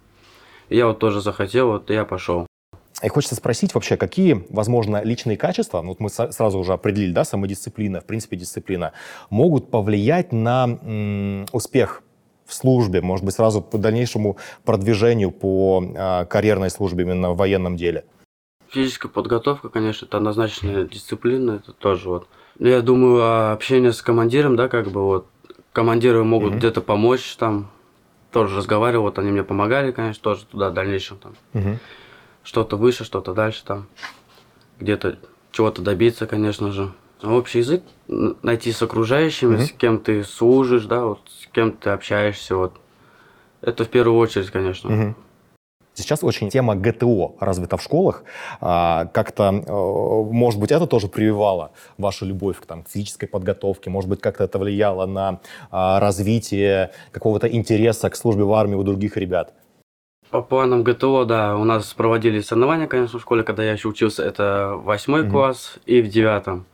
И 0.69 0.77
я 0.77 0.87
вот 0.87 0.99
тоже 0.99 1.21
захотел, 1.21 1.69
вот 1.69 1.91
я 1.91 2.05
пошел. 2.05 2.47
И 3.03 3.09
хочется 3.09 3.35
спросить 3.35 3.75
вообще, 3.75 3.97
какие, 3.97 4.45
возможно, 4.51 5.03
личные 5.03 5.39
качества, 5.39 5.81
ну, 5.81 5.91
вот 5.91 6.01
мы 6.01 6.11
сразу 6.11 6.59
уже 6.59 6.75
определили, 6.75 7.13
да, 7.13 7.25
самодисциплина, 7.25 8.01
в 8.01 8.05
принципе, 8.05 8.37
дисциплина, 8.37 8.93
могут 9.31 9.71
повлиять 9.71 10.33
на 10.33 10.79
м, 10.83 11.47
успех 11.53 12.03
в 12.45 12.53
службе, 12.53 13.01
может 13.01 13.25
быть, 13.25 13.35
сразу 13.35 13.63
по 13.63 13.79
дальнейшему 13.79 14.37
продвижению 14.65 15.31
по 15.31 15.83
э, 15.83 16.27
карьерной 16.27 16.69
службе 16.69 17.05
именно 17.05 17.31
в 17.31 17.37
военном 17.37 17.77
деле? 17.77 18.05
Физическая 18.71 19.11
подготовка, 19.11 19.69
конечно, 19.69 20.07
это 20.07 20.17
однозначная 20.17 20.85
дисциплина, 20.85 21.53
это 21.53 21.73
тоже 21.73 22.09
вот 22.09 22.29
я 22.61 22.83
думаю, 22.83 23.23
а 23.23 23.53
общение 23.53 23.93
с 23.93 24.03
командиром, 24.03 24.55
да, 24.55 24.69
как 24.69 24.89
бы 24.89 25.03
вот 25.03 25.27
командиры 25.73 26.23
могут 26.25 26.53
mm-hmm. 26.53 26.59
где-то 26.59 26.81
помочь 26.83 27.37
там, 27.37 27.71
тоже 28.31 28.57
разговаривал, 28.57 29.05
вот 29.05 29.19
они 29.19 29.31
мне 29.31 29.43
помогали, 29.43 29.93
конечно, 29.93 30.23
тоже 30.23 30.45
туда 30.45 30.69
в 30.69 30.75
дальнейшем 30.75 31.17
там. 31.19 31.35
Mm-hmm. 31.55 31.79
Что-то 32.43 32.77
выше, 32.77 33.05
что-то 33.05 33.33
дальше 33.33 33.65
там, 33.65 33.87
где-то 34.79 35.19
чего-то 35.53 35.81
добиться, 35.81 36.27
конечно 36.27 36.71
же. 36.71 36.93
Общий 37.23 37.59
язык 37.59 37.83
найти 38.09 38.73
с 38.73 38.83
окружающими, 38.83 39.57
mm-hmm. 39.57 39.67
с 39.67 39.73
кем 39.73 39.99
ты 39.99 40.23
служишь, 40.23 40.85
да, 40.85 41.07
вот 41.07 41.21
с 41.29 41.47
кем 41.47 41.73
ты 41.73 41.91
общаешься, 41.91 42.57
вот. 42.57 42.75
Это 43.63 43.85
в 43.85 43.89
первую 43.89 44.19
очередь, 44.19 44.51
конечно. 44.51 44.89
Mm-hmm. 44.89 45.15
Сейчас 46.01 46.25
очень 46.25 46.51
тема 46.51 46.75
ГТО 46.75 47.35
развита 47.41 47.77
в 47.77 47.83
школах. 47.83 48.25
А, 48.61 49.07
как-то, 49.07 49.63
э, 49.67 50.33
может 50.33 50.59
быть, 50.59 50.73
это 50.73 50.87
тоже 50.87 51.09
прививало 51.09 51.73
вашу 51.99 52.27
любовь 52.27 52.59
к 52.61 52.67
там, 52.67 52.85
физической 52.89 53.27
подготовке, 53.27 53.91
может 53.91 54.09
быть, 54.09 54.21
как-то 54.21 54.45
это 54.45 54.59
влияло 54.59 55.07
на 55.07 55.41
а, 55.71 56.01
развитие 56.01 56.91
какого-то 57.13 57.47
интереса 57.49 58.11
к 58.11 58.17
службе 58.17 58.45
в 58.45 58.53
армии 58.53 58.75
у 58.75 58.83
других 58.83 59.17
ребят? 59.17 59.55
По 60.31 60.43
планам 60.43 60.85
ГТО, 60.85 61.25
да, 61.25 61.57
у 61.57 61.65
нас 61.65 61.93
проводили 61.93 62.41
соревнования, 62.41 62.87
конечно, 62.87 63.19
в 63.19 63.23
школе, 63.23 63.43
когда 63.43 63.65
я 63.65 63.73
еще 63.73 63.89
учился, 63.89 64.23
это 64.23 64.75
восьмой 64.77 65.23
mm-hmm. 65.23 65.31
класс 65.31 65.79
и 65.87 66.01
в 66.03 66.09
девятом. 66.09 66.67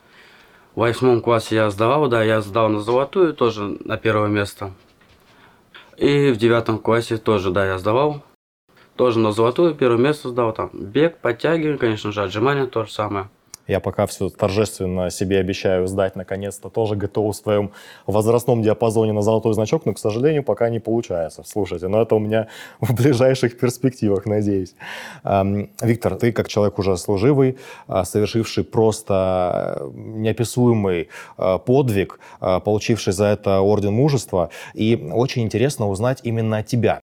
В 0.75 0.81
восьмом 0.81 1.23
классе 1.23 1.55
я 1.55 1.71
сдавал, 1.71 2.09
да, 2.09 2.23
я 2.23 2.43
сдал 2.43 2.69
на 2.69 2.81
золотую, 2.81 3.33
тоже 3.33 3.79
на 3.83 3.97
первое 3.97 4.29
место. 4.29 4.73
И 5.97 6.31
в 6.33 6.37
девятом 6.37 6.79
классе 6.79 7.17
тоже, 7.17 7.51
да, 7.51 7.65
я 7.65 7.79
сдавал 7.79 8.23
тоже 8.97 9.19
на 9.19 9.33
золотое 9.33 9.75
первое 9.75 9.99
место 9.99 10.29
сдал. 10.29 10.53
Там 10.53 10.71
бег, 10.73 11.19
подтягивание, 11.19 11.79
конечно 11.79 12.13
же, 12.13 12.23
отжимания 12.23 12.67
то 12.67 12.85
же 12.85 12.93
самое. 12.93 13.29
Я 13.67 13.81
пока 13.81 14.07
все 14.07 14.29
торжественно 14.29 15.11
себе 15.11 15.39
обещаю 15.39 15.89
сдать 15.89 16.15
наконец-то 16.15 16.69
тоже 16.69 16.95
ГТО 16.95 17.33
в 17.33 17.35
своем 17.35 17.73
возрастном 18.07 18.63
диапазоне 18.63 19.13
на 19.13 19.23
золотой 19.23 19.55
значок, 19.55 19.87
но, 19.87 19.93
к 19.93 19.99
сожалению, 19.99 20.45
пока 20.45 20.69
не 20.69 20.79
получается. 20.79 21.43
Слушайте, 21.45 21.89
но 21.89 22.01
это 22.01 22.15
у 22.15 22.19
меня 22.21 22.47
в 22.81 22.95
ближайших 22.95 23.59
перспективах, 23.59 24.27
надеюсь. 24.27 24.75
Виктор, 25.25 26.17
ты 26.17 26.33
как 26.33 26.49
человек 26.49 26.79
уже 26.79 26.97
служивый, 26.97 27.59
а, 27.89 28.05
совершивший 28.05 28.65
просто 28.65 29.79
э, 29.81 29.91
неописуемый 29.95 31.09
э, 31.39 31.59
подвиг, 31.59 32.21
получивший 32.39 33.13
за 33.13 33.27
это 33.27 33.61
Орден 33.61 33.93
Мужества, 33.93 34.51
и 34.75 35.11
очень 35.13 35.43
интересно 35.43 35.89
узнать 35.89 36.21
именно 36.23 36.63
тебя. 36.63 37.01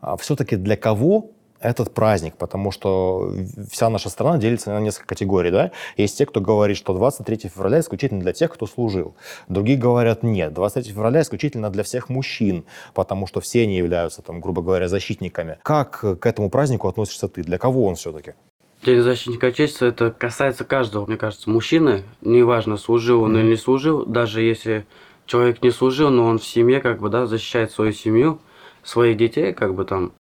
А 0.00 0.16
Все-таки 0.16 0.56
для 0.56 0.76
кого 0.76 1.30
этот 1.64 1.94
праздник, 1.94 2.36
потому 2.36 2.70
что 2.70 3.32
вся 3.70 3.88
наша 3.88 4.10
страна 4.10 4.38
делится 4.38 4.70
на 4.70 4.80
несколько 4.80 5.08
категорий. 5.08 5.50
Да? 5.50 5.70
Есть 5.96 6.18
те, 6.18 6.26
кто 6.26 6.40
говорит, 6.40 6.76
что 6.76 6.92
23 6.92 7.48
февраля 7.48 7.80
исключительно 7.80 8.20
для 8.20 8.32
тех, 8.32 8.52
кто 8.52 8.66
служил. 8.66 9.14
Другие 9.48 9.78
говорят, 9.78 10.22
нет, 10.22 10.52
23 10.52 10.92
февраля 10.92 11.22
исключительно 11.22 11.70
для 11.70 11.82
всех 11.82 12.10
мужчин, 12.10 12.64
потому 12.92 13.26
что 13.26 13.40
все 13.40 13.62
они 13.62 13.76
являются, 13.76 14.20
там, 14.20 14.40
грубо 14.40 14.62
говоря, 14.62 14.88
защитниками. 14.88 15.58
Как 15.62 16.00
к 16.20 16.26
этому 16.26 16.50
празднику 16.50 16.86
относишься 16.86 17.28
ты? 17.28 17.42
Для 17.42 17.56
кого 17.56 17.86
он 17.86 17.94
все-таки? 17.94 18.34
День 18.84 19.00
защитника 19.00 19.46
Отечества 19.46 19.86
это 19.86 20.10
касается 20.10 20.64
каждого, 20.64 21.06
мне 21.06 21.16
кажется, 21.16 21.48
мужчины. 21.48 22.02
Неважно, 22.20 22.76
служил 22.76 23.22
он 23.22 23.38
или 23.38 23.46
не 23.48 23.56
служил, 23.56 24.04
даже 24.04 24.42
если 24.42 24.84
человек 25.24 25.62
не 25.62 25.70
служил, 25.70 26.10
но 26.10 26.26
он 26.26 26.38
в 26.38 26.44
семье, 26.44 26.80
как 26.80 27.00
бы, 27.00 27.08
да, 27.08 27.26
защищает 27.26 27.72
свою 27.72 27.92
семью, 27.92 28.40
своих 28.82 29.16
детей, 29.16 29.54
как 29.54 29.74
бы 29.74 29.86
там. 29.86 30.12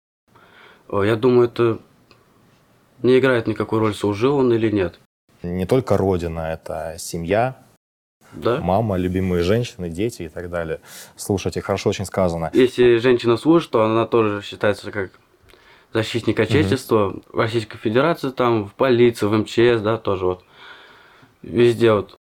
Я 1.01 1.15
думаю, 1.15 1.47
это 1.47 1.79
не 3.01 3.17
играет 3.17 3.47
никакой 3.47 3.79
роли, 3.79 3.93
служил 3.93 4.38
он 4.38 4.53
или 4.53 4.69
нет. 4.69 5.00
Не 5.41 5.65
только 5.65 5.97
родина, 5.97 6.53
это 6.53 6.95
семья, 7.00 7.57
Да? 8.33 8.59
мама, 8.62 8.97
любимые 8.97 9.43
женщины, 9.43 9.89
дети 9.89 10.23
и 10.23 10.29
так 10.29 10.50
далее. 10.50 10.79
Слушайте, 11.15 11.62
хорошо 11.62 11.89
очень 11.89 12.05
сказано. 12.05 12.50
Если 12.53 12.97
женщина 12.97 13.38
служит, 13.38 13.71
то 13.71 13.83
она 13.83 14.05
тоже 14.05 14.41
считается 14.41 14.91
как 14.91 15.12
защитник 15.93 16.39
Отечества 16.39 17.15
в 17.29 17.38
Российской 17.39 17.77
Федерации, 17.77 18.29
там, 18.29 18.67
в 18.67 18.73
полиции, 18.73 19.25
в 19.25 19.33
МЧС, 19.33 19.81
да, 19.81 19.97
тоже 19.97 20.25
вот. 20.25 20.43
Везде 21.41 21.91
вот. 21.93 22.15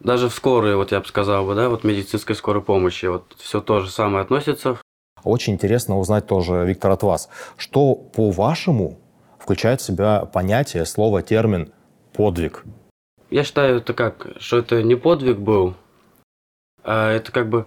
Даже 0.00 0.28
в 0.28 0.34
скорой, 0.34 0.76
вот 0.76 0.92
я 0.92 1.00
бы 1.00 1.06
сказал 1.06 1.46
бы, 1.46 1.54
да, 1.54 1.68
вот 1.70 1.82
медицинской 1.82 2.36
скорой 2.36 2.62
помощи, 2.62 3.06
вот 3.06 3.24
все 3.38 3.60
то 3.62 3.80
же 3.80 3.90
самое 3.90 4.22
относится. 4.22 4.78
Очень 5.24 5.54
интересно 5.54 5.98
узнать 5.98 6.26
тоже, 6.26 6.64
Виктор, 6.66 6.90
от 6.90 7.02
вас, 7.02 7.30
что 7.56 7.94
по-вашему 7.94 8.98
включает 9.38 9.80
в 9.80 9.84
себя 9.84 10.26
понятие, 10.26 10.84
слово, 10.84 11.22
термин 11.22 11.72
«подвиг»? 12.12 12.64
Я 13.30 13.42
считаю, 13.42 13.78
это 13.78 13.94
как, 13.94 14.28
что 14.38 14.58
это 14.58 14.82
не 14.82 14.94
подвиг 14.94 15.38
был, 15.38 15.74
а 16.84 17.10
это 17.10 17.32
как 17.32 17.48
бы 17.48 17.66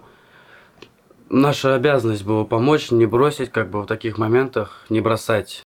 наша 1.28 1.74
обязанность 1.74 2.24
была 2.24 2.44
помочь, 2.44 2.90
не 2.92 3.06
бросить, 3.06 3.50
как 3.50 3.70
бы 3.70 3.82
в 3.82 3.86
таких 3.86 4.18
моментах, 4.18 4.86
не 4.88 5.00
бросать. 5.00 5.62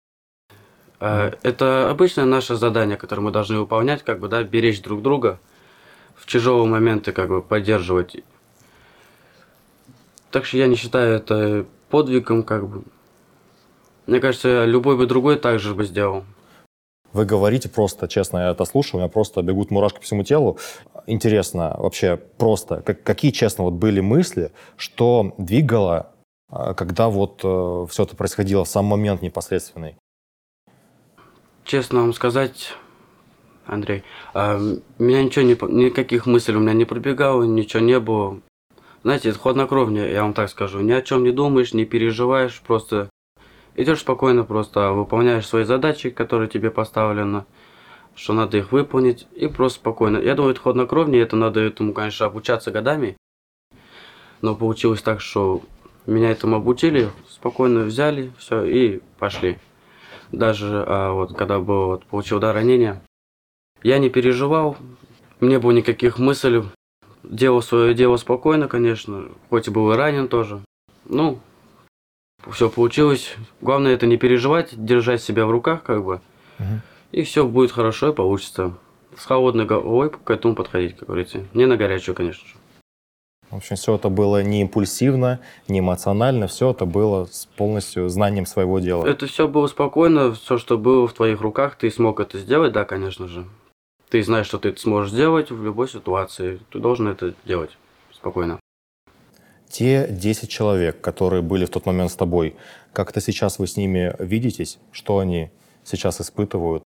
А, 0.99 1.33
Это 1.43 1.88
обычное 1.88 2.25
наше 2.25 2.57
задание, 2.57 2.97
которое 2.97 3.23
мы 3.23 3.31
должны 3.31 3.61
выполнять, 3.61 4.02
как 4.02 4.19
бы, 4.19 4.28
да, 4.28 4.43
беречь 4.43 4.83
друг 4.83 5.02
друга, 5.02 5.38
в 6.16 6.26
тяжелые 6.26 6.69
моменты, 6.69 7.12
как 7.12 7.28
бы, 7.28 7.43
поддерживать. 7.43 8.16
Так 10.31 10.45
что 10.45 10.57
я 10.57 10.66
не 10.66 10.76
считаю 10.76 11.16
это 11.16 11.66
подвигом, 11.88 12.43
как 12.43 12.69
бы. 12.69 12.83
Мне 14.07 14.21
кажется, 14.21 14.64
любой 14.64 14.97
бы 14.97 15.07
другой 15.07 15.37
так 15.37 15.59
же 15.59 15.75
бы 15.75 15.85
сделал. 15.85 16.25
Вы 17.12 17.25
говорите 17.25 17.69
просто, 17.69 18.09
честно, 18.09 18.38
я 18.38 18.50
это 18.50 18.64
слушаю, 18.64 18.97
у 18.97 18.99
меня 18.99 19.09
просто 19.09 19.43
бегут 19.43 19.71
мурашки 19.71 19.99
по 19.99 20.02
всему 20.02 20.23
телу. 20.23 20.59
Интересно 21.07 21.75
вообще 21.78 22.16
просто, 22.16 22.83
как- 22.83 23.02
какие, 23.02 23.31
честно, 23.31 23.64
вот 23.64 23.75
были 23.75 24.00
мысли, 24.00 24.52
что 24.76 25.35
двигало, 25.38 26.12
а, 26.50 26.75
когда 26.75 27.09
вот 27.09 27.38
все 27.38 28.02
это 28.02 28.16
происходило 28.16 28.64
в 28.64 28.69
сам 28.69 28.85
момент 28.85 29.23
непосредственный? 29.23 29.97
Честно 31.64 32.00
вам 32.00 32.12
сказать, 32.12 32.75
Андрей, 33.64 34.05
а, 34.35 34.61
меня 34.99 35.23
ничего 35.23 35.45
не, 35.45 35.57
никаких 35.87 36.26
мыслей 36.26 36.57
у 36.57 36.61
меня 36.61 36.75
не 36.75 36.85
пробегало, 36.85 37.45
ничего 37.45 37.83
не 37.83 37.99
было. 37.99 38.40
Знаете, 39.06 39.28
это 39.28 39.38
хладнокровнее, 39.38 40.10
я 40.10 40.22
вам 40.22 40.34
так 40.34 40.50
скажу. 40.50 40.80
Ни 40.80 40.90
о 40.90 41.00
чем 41.00 41.22
не 41.22 41.30
думаешь, 41.30 41.72
не 41.72 41.84
переживаешь, 41.84 42.60
просто 42.60 43.08
идешь 43.76 44.00
спокойно, 44.00 44.42
просто 44.42 44.90
выполняешь 44.90 45.46
свои 45.46 45.62
задачи, 45.62 46.10
которые 46.10 46.48
тебе 46.48 46.72
поставлены, 46.72 47.44
что 48.16 48.32
надо 48.32 48.58
их 48.58 48.72
выполнить, 48.72 49.28
и 49.36 49.46
просто 49.46 49.78
спокойно. 49.78 50.18
Я 50.18 50.34
думаю, 50.34 50.54
это 50.54 50.60
хладнокровнее, 50.60 51.22
это 51.22 51.36
надо 51.36 51.60
этому, 51.60 51.92
конечно, 51.92 52.26
обучаться 52.26 52.72
годами. 52.72 53.16
Но 54.42 54.56
получилось 54.56 55.02
так, 55.02 55.20
что 55.20 55.62
меня 56.06 56.32
этому 56.32 56.56
обучили, 56.56 57.10
спокойно 57.30 57.84
взяли, 57.84 58.32
все, 58.38 58.64
и 58.64 59.02
пошли 59.20 59.56
даже 60.32 60.84
а, 60.84 61.12
вот 61.12 61.32
когда 61.36 61.60
был, 61.60 61.86
вот, 61.86 62.06
получил 62.06 62.40
да, 62.40 62.52
ранение, 62.52 63.00
я 63.84 63.98
не 63.98 64.10
переживал, 64.10 64.76
не 65.40 65.60
было 65.60 65.70
никаких 65.70 66.18
мыслей, 66.18 66.64
делал 67.26 67.62
свое 67.62 67.95
дело 67.95 68.16
спокойно, 68.16 68.68
конечно, 68.68 69.25
хоть 69.50 69.68
и 69.68 69.71
был 69.71 69.92
и 69.92 69.97
ранен 69.97 70.28
тоже. 70.28 70.61
Ну, 71.04 71.38
все 72.50 72.68
получилось. 72.71 73.35
Главное 73.61 73.92
это 73.95 74.06
не 74.06 74.16
переживать, 74.16 74.71
держать 74.73 75.23
себя 75.23 75.47
в 75.47 75.50
руках, 75.50 75.83
как 75.83 76.04
бы, 76.04 76.21
Мгм. 76.59 76.80
и 77.12 77.23
все 77.23 77.47
будет 77.47 77.73
хорошо 77.73 78.11
и 78.11 78.14
получится. 78.14 78.75
С 79.16 79.25
холодной 79.25 79.64
головой 79.64 80.11
к 80.11 80.30
этому 80.30 80.54
подходить, 80.54 80.97
как 80.97 81.09
говорится. 81.09 81.45
Не 81.54 81.66
на 81.66 81.76
горячую, 81.76 82.14
конечно 82.14 82.47
же. 82.47 82.54
В 83.50 83.56
общем, 83.56 83.76
все 83.76 83.95
это 83.95 84.09
было 84.11 84.42
не 84.42 84.61
импульсивно, 84.62 85.38
не 85.68 85.78
эмоционально, 85.78 86.49
все 86.49 86.73
это 86.73 86.85
было 86.85 87.26
с 87.26 87.47
полностью 87.47 88.09
знанием 88.09 88.45
своего 88.45 88.80
дела. 88.80 89.06
Это 89.06 89.26
все 89.26 89.47
было 89.47 89.68
спокойно, 89.68 90.33
все, 90.35 90.59
что 90.59 90.76
было 90.76 91.06
в 91.06 91.12
твоих 91.12 91.40
руках, 91.40 91.76
ты 91.76 91.90
смог 91.90 92.18
это 92.21 92.38
сделать, 92.38 92.73
да, 92.73 92.85
конечно 92.85 93.28
же. 93.28 93.47
Ты 94.08 94.22
знаешь, 94.22 94.46
что 94.46 94.58
ты 94.58 94.68
это 94.68 94.80
сможешь 94.80 95.12
сделать 95.12 95.50
в 95.50 95.62
любой 95.64 95.88
ситуации. 95.88 96.60
Ты 96.70 96.78
должен 96.78 97.08
это 97.08 97.34
делать 97.44 97.70
спокойно. 98.12 98.60
Те 99.68 100.06
10 100.08 100.48
человек, 100.48 101.00
которые 101.00 101.42
были 101.42 101.64
в 101.64 101.70
тот 101.70 101.86
момент 101.86 102.10
с 102.10 102.14
тобой, 102.14 102.54
как-то 102.92 103.20
сейчас 103.20 103.58
вы 103.58 103.66
с 103.66 103.76
ними 103.76 104.14
видитесь, 104.18 104.78
что 104.92 105.18
они 105.18 105.50
сейчас 105.84 106.20
испытывают? 106.20 106.82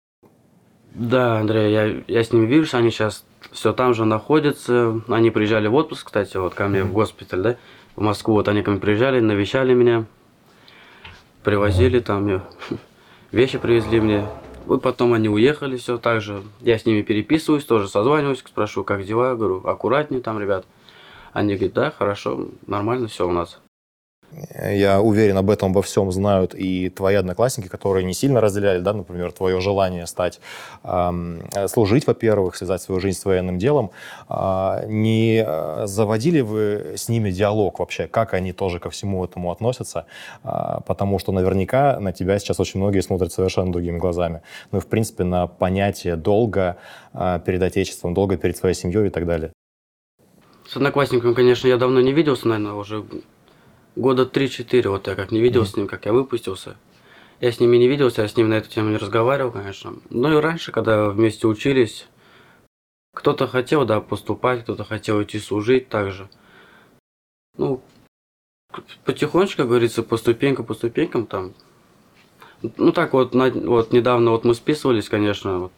Да, 0.95 1.39
Андрей, 1.39 1.73
я, 1.73 2.03
я 2.09 2.25
с 2.25 2.33
ними 2.33 2.47
вижусь, 2.47 2.75
они 2.75 2.91
сейчас 2.91 3.25
все 3.53 3.73
там 3.73 3.95
же 3.95 4.05
находятся. 4.05 5.01
Они 5.09 5.31
приезжали 5.31 5.69
в 5.69 5.75
отпуск, 5.75 6.07
кстати, 6.07 6.37
вот 6.37 6.55
ко 6.55 6.69
мне 6.69 6.83
в 6.83 6.93
госпиталь, 6.93 7.43
да, 7.43 7.57
в 7.97 8.01
Москву. 8.01 8.35
Вот 8.35 8.49
они 8.49 8.63
ко 8.63 8.71
мне 8.71 8.81
приезжали, 8.81 9.21
навещали 9.21 9.73
меня, 9.75 10.07
привозили 11.45 12.01
там, 12.01 12.25
мне, 12.25 12.41
вещи 13.31 13.59
привезли 13.59 14.01
мне. 14.01 14.27
И 14.75 14.79
потом 14.79 15.13
они 15.13 15.29
уехали, 15.29 15.77
все 15.77 15.99
так 15.99 16.21
же. 16.21 16.43
Я 16.61 16.79
с 16.79 16.87
ними 16.87 17.03
переписываюсь, 17.03 17.65
тоже 17.65 17.89
созваниваюсь, 17.89 18.39
спрашиваю, 18.39 18.85
как 18.85 19.05
дела, 19.05 19.35
говорю, 19.35 19.67
аккуратнее 19.67 20.21
там, 20.21 20.39
ребят. 20.39 20.65
Они 21.33 21.55
говорят, 21.55 21.75
да, 21.75 21.91
хорошо, 21.91 22.49
нормально 22.67 23.09
все 23.09 23.29
у 23.29 23.33
нас. 23.33 23.61
Я 24.55 25.01
уверен, 25.01 25.37
об 25.37 25.51
этом 25.51 25.71
обо 25.71 25.83
всем 25.83 26.13
знают 26.13 26.55
и 26.55 26.89
твои 26.89 27.17
одноклассники, 27.17 27.69
которые 27.69 28.05
не 28.05 28.15
сильно 28.15 28.41
разделяли, 28.41 28.81
да, 28.81 28.93
например, 28.93 29.33
твое 29.33 29.61
желание 29.61 30.07
стать, 30.07 30.41
эм, 30.85 31.43
служить, 31.67 32.07
во-первых, 32.07 32.57
связать 32.57 32.81
свою 32.81 33.01
жизнь 33.01 33.19
с 33.19 33.25
военным 33.25 33.59
делом. 33.59 33.91
А, 34.29 34.85
не 34.87 35.45
э, 35.45 35.87
заводили 35.87 36.41
вы 36.41 36.95
с 36.97 37.09
ними 37.09 37.31
диалог 37.31 37.81
вообще, 37.81 38.07
как 38.07 38.35
они 38.35 38.53
тоже 38.53 38.79
ко 38.79 38.91
всему 38.91 39.25
этому 39.25 39.51
относятся? 39.51 40.07
А, 40.45 40.81
потому 40.81 41.19
что 41.19 41.33
наверняка 41.33 41.99
на 41.99 42.13
тебя 42.13 42.39
сейчас 42.39 42.61
очень 42.61 42.79
многие 42.81 43.01
смотрят 43.01 43.33
совершенно 43.33 43.73
другими 43.73 43.99
глазами. 43.99 44.43
Ну 44.71 44.79
и, 44.79 44.81
в 44.81 44.87
принципе, 44.87 45.25
на 45.25 45.49
понятие 45.49 46.17
долга 46.17 46.77
а, 47.13 47.41
перед 47.41 47.63
Отечеством, 47.63 48.15
долга 48.15 48.37
перед 48.37 48.57
своей 48.57 48.75
семьей 48.75 49.09
и 49.09 49.11
так 49.11 49.27
далее. 49.27 49.53
С 50.69 50.77
одноклассником, 50.77 51.35
конечно, 51.35 51.67
я 51.67 51.77
давно 51.79 52.01
не 52.01 52.13
виделся, 52.13 52.47
наверное, 52.47 52.75
уже 52.75 53.05
года 53.97 54.25
3-4, 54.25 54.89
вот 54.89 55.07
я 55.07 55.15
как 55.15 55.31
не 55.31 55.41
виделся 55.41 55.73
с 55.73 55.77
ним, 55.77 55.87
как 55.87 56.07
я 56.07 56.13
выпустился. 56.13 56.77
Я 57.41 57.53
с 57.53 57.61
ними 57.61 57.77
не 57.79 57.89
виделся, 57.89 58.23
я 58.23 58.29
с 58.29 58.37
ним 58.37 58.49
на 58.49 58.55
эту 58.55 58.69
тему 58.69 58.91
не 58.91 58.97
разговаривал, 58.97 59.51
конечно. 59.51 59.95
Ну 60.11 60.37
и 60.37 60.41
раньше, 60.41 60.73
когда 60.73 61.09
вместе 61.09 61.47
учились, 61.47 62.07
кто-то 63.15 63.47
хотел, 63.47 63.85
да, 63.87 64.01
поступать, 64.01 64.63
кто-то 64.63 64.85
хотел 64.85 65.23
идти 65.23 65.39
служить 65.39 65.89
также. 65.89 66.29
Ну, 67.57 67.83
потихонечку, 69.05 69.59
как 69.59 69.69
говорится, 69.69 70.03
по 70.03 70.17
ступенькам, 70.17 70.67
по 70.67 70.75
ступенькам 70.75 71.27
там. 71.27 71.55
Ну 72.77 72.93
так 72.93 73.15
вот, 73.15 73.35
на- 73.35 73.51
вот 73.51 73.93
недавно 73.93 74.33
вот 74.33 74.45
мы 74.45 74.55
списывались, 74.55 75.09
конечно, 75.09 75.59
вот, 75.59 75.73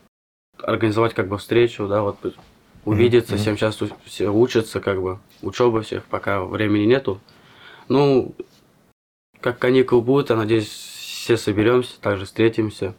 организовать 0.58 1.14
как 1.14 1.28
бы 1.28 1.38
встречу, 1.38 1.86
да, 1.86 2.02
вот 2.02 2.16
увидеться, 2.84 3.34
мгм. 3.34 3.40
всем 3.40 3.56
сейчас 3.56 3.78
все 4.04 4.28
учатся, 4.28 4.80
как 4.80 5.00
бы, 5.00 5.20
учеба 5.42 5.82
всех, 5.82 6.04
пока 6.06 6.44
времени 6.44 6.84
нету. 6.84 7.20
Ну, 7.88 8.34
как 9.40 9.58
каникул 9.58 10.02
будут, 10.02 10.30
я 10.30 10.36
надеюсь, 10.36 10.68
все 10.68 11.36
соберемся, 11.36 12.00
также 12.00 12.24
встретимся. 12.24 12.94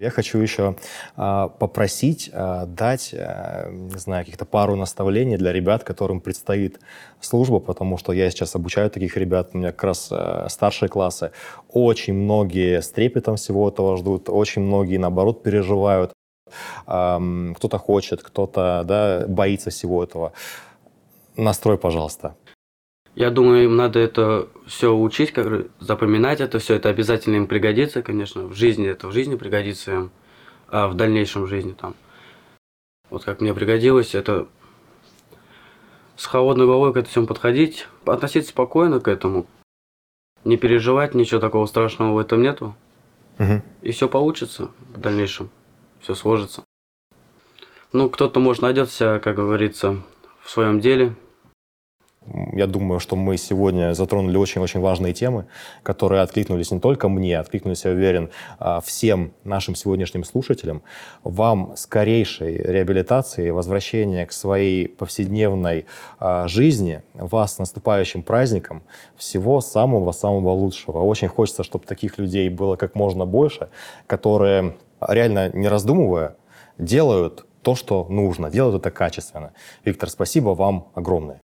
Я 0.00 0.10
хочу 0.10 0.38
еще 0.38 0.76
а, 1.14 1.48
попросить 1.48 2.28
а, 2.32 2.66
дать, 2.66 3.14
а, 3.16 3.70
не 3.70 3.96
знаю, 3.98 4.24
каких-то 4.24 4.44
пару 4.44 4.74
наставлений 4.74 5.36
для 5.36 5.52
ребят, 5.52 5.84
которым 5.84 6.20
предстоит 6.20 6.80
служба, 7.20 7.60
потому 7.60 7.96
что 7.96 8.12
я 8.12 8.28
сейчас 8.28 8.56
обучаю 8.56 8.90
таких 8.90 9.16
ребят, 9.16 9.50
у 9.52 9.58
меня 9.58 9.70
как 9.70 9.84
раз 9.84 10.08
а, 10.10 10.48
старшие 10.48 10.88
классы. 10.88 11.30
Очень 11.68 12.14
многие 12.14 12.82
с 12.82 12.90
трепетом 12.90 13.36
всего 13.36 13.68
этого 13.68 13.96
ждут, 13.96 14.28
очень 14.28 14.62
многие, 14.62 14.96
наоборот, 14.96 15.44
переживают. 15.44 16.12
Ам, 16.86 17.54
кто-то 17.56 17.78
хочет, 17.78 18.20
кто-то 18.20 18.82
да, 18.84 19.24
боится 19.28 19.70
всего 19.70 20.02
этого. 20.02 20.32
Настрой, 21.36 21.78
пожалуйста. 21.78 22.34
Я 23.14 23.30
думаю, 23.30 23.64
им 23.64 23.76
надо 23.76 24.00
это 24.00 24.48
все 24.66 24.94
учить, 24.94 25.32
как 25.32 25.68
запоминать 25.78 26.40
это 26.40 26.58
все, 26.58 26.74
это 26.74 26.88
обязательно 26.88 27.36
им 27.36 27.46
пригодится, 27.46 28.02
конечно, 28.02 28.46
в 28.46 28.54
жизни 28.54 28.88
это 28.88 29.06
в 29.06 29.12
жизни 29.12 29.36
пригодится 29.36 29.92
им, 29.92 30.10
а 30.68 30.88
в 30.88 30.94
дальнейшем 30.94 31.46
жизни 31.46 31.72
там. 31.72 31.94
Вот 33.10 33.24
как 33.24 33.40
мне 33.40 33.54
пригодилось, 33.54 34.14
это 34.14 34.48
с 36.16 36.26
холодной 36.26 36.66
головой 36.66 36.92
к 36.92 36.96
этому 36.96 37.26
подходить, 37.26 37.86
относиться 38.04 38.50
спокойно 38.50 39.00
к 39.00 39.06
этому, 39.06 39.46
не 40.44 40.56
переживать, 40.56 41.14
ничего 41.14 41.40
такого 41.40 41.66
страшного 41.66 42.14
в 42.14 42.18
этом 42.18 42.42
нету. 42.42 42.74
Мгм. 43.38 43.62
И 43.82 43.92
все 43.92 44.08
получится 44.08 44.70
в 44.92 45.00
дальнейшем. 45.00 45.50
Все 46.00 46.14
сложится. 46.14 46.64
Ну, 47.92 48.10
кто-то, 48.10 48.40
может, 48.40 48.62
найдется, 48.62 49.20
как 49.22 49.36
говорится, 49.36 50.02
в 50.42 50.50
своем 50.50 50.80
деле. 50.80 51.14
Я 52.52 52.66
думаю, 52.66 53.00
что 53.00 53.16
мы 53.16 53.36
сегодня 53.36 53.92
затронули 53.94 54.36
очень-очень 54.36 54.80
важные 54.80 55.12
темы, 55.12 55.46
которые 55.82 56.22
откликнулись 56.22 56.70
не 56.70 56.80
только 56.80 57.08
мне, 57.08 57.38
откликнулись, 57.38 57.84
я 57.84 57.90
уверен, 57.90 58.30
а, 58.58 58.80
всем 58.80 59.32
нашим 59.44 59.74
сегодняшним 59.74 60.24
слушателям. 60.24 60.82
Вам 61.22 61.74
скорейшей 61.76 62.56
реабилитации, 62.56 63.50
возвращения 63.50 64.24
к 64.26 64.32
своей 64.32 64.88
повседневной 64.88 65.84
а, 66.18 66.48
жизни, 66.48 67.02
вас 67.12 67.56
с 67.56 67.58
наступающим 67.58 68.22
праздником, 68.22 68.82
всего 69.16 69.60
самого-самого 69.60 70.50
лучшего. 70.50 71.00
Очень 71.00 71.28
хочется, 71.28 71.62
чтобы 71.62 71.84
таких 71.84 72.18
людей 72.18 72.48
было 72.48 72.76
как 72.76 72.94
можно 72.94 73.26
больше, 73.26 73.68
которые 74.06 74.76
реально 75.00 75.50
не 75.50 75.68
раздумывая 75.68 76.36
делают 76.78 77.46
то, 77.62 77.74
что 77.74 78.06
нужно, 78.08 78.50
делают 78.50 78.80
это 78.80 78.90
качественно. 78.90 79.52
Виктор, 79.84 80.08
спасибо 80.10 80.50
вам 80.50 80.88
огромное. 80.94 81.43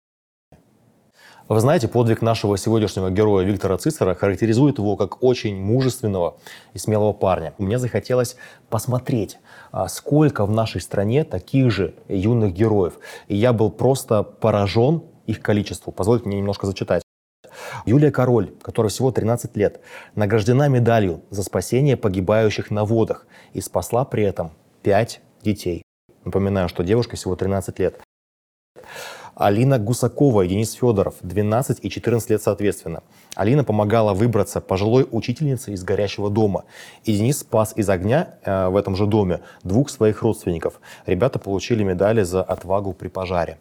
Вы 1.50 1.62
знаете, 1.62 1.88
подвиг 1.88 2.22
нашего 2.22 2.60
сегодняшнего 2.60 3.10
героя 3.10 3.44
Виктора 3.44 3.80
Цицера 3.80 4.14
характеризует 4.14 4.78
его 4.78 4.96
как 4.96 5.24
очень 5.24 5.60
мужественного 5.60 6.38
и 6.76 6.78
смелого 6.78 7.12
парня. 7.12 7.56
Мне 7.58 7.80
захотелось 7.80 8.36
посмотреть, 8.70 9.40
а, 9.72 9.88
сколько 9.88 10.46
в 10.46 10.52
нашей 10.52 10.80
стране 10.80 11.24
таких 11.24 11.72
же 11.72 11.96
юных 12.08 12.54
героев. 12.54 13.00
И 13.28 13.36
я 13.36 13.52
был 13.52 13.72
просто 13.72 14.22
поражен 14.22 15.02
их 15.26 15.42
количеству. 15.42 15.92
Позвольте 15.92 16.28
мне 16.28 16.38
немножко 16.38 16.68
зачитать. 16.68 17.02
Юлия 17.88 18.12
Король, 18.12 18.54
которой 18.62 18.90
всего 18.90 19.12
13 19.12 19.58
лет, 19.58 19.82
награждена 20.14 20.70
медалью 20.70 21.24
за 21.32 21.42
спасение 21.42 21.98
погибающих 21.98 22.70
на 22.70 22.86
водах 22.86 23.26
и 23.54 23.62
спасла 23.62 24.06
при 24.06 24.22
этом 24.22 24.52
5 24.84 25.20
детей. 25.42 25.82
Напоминаю, 26.26 26.70
что 26.70 26.84
девушка 26.84 27.16
всего 27.16 27.36
13 27.36 27.80
лет. 27.80 28.00
Алина 29.40 29.80
Гусакова 29.80 30.42
и 30.42 30.50
Денис 30.50 30.74
Федоров, 30.74 31.16
12 31.22 31.80
и 31.82 31.90
14 31.90 32.30
лет 32.30 32.44
соответственно. 32.44 33.04
Алина 33.36 33.64
помогала 33.64 34.14
выбраться 34.14 34.60
пожилой 34.60 35.08
учительнице 35.10 35.72
из 35.72 35.82
горящего 35.82 36.30
дома. 36.30 36.66
И 37.06 37.16
Денис 37.16 37.40
спас 37.40 37.72
из 37.78 37.90
огня 37.90 38.36
э, 38.44 38.68
в 38.68 38.76
этом 38.76 38.98
же 38.98 39.06
доме 39.06 39.40
двух 39.64 39.92
своих 39.92 40.24
родственников. 40.24 40.82
Ребята 41.06 41.40
получили 41.40 41.84
медали 41.84 42.24
за 42.24 42.44
отвагу 42.44 42.92
при 42.92 43.08
пожаре. 43.08 43.60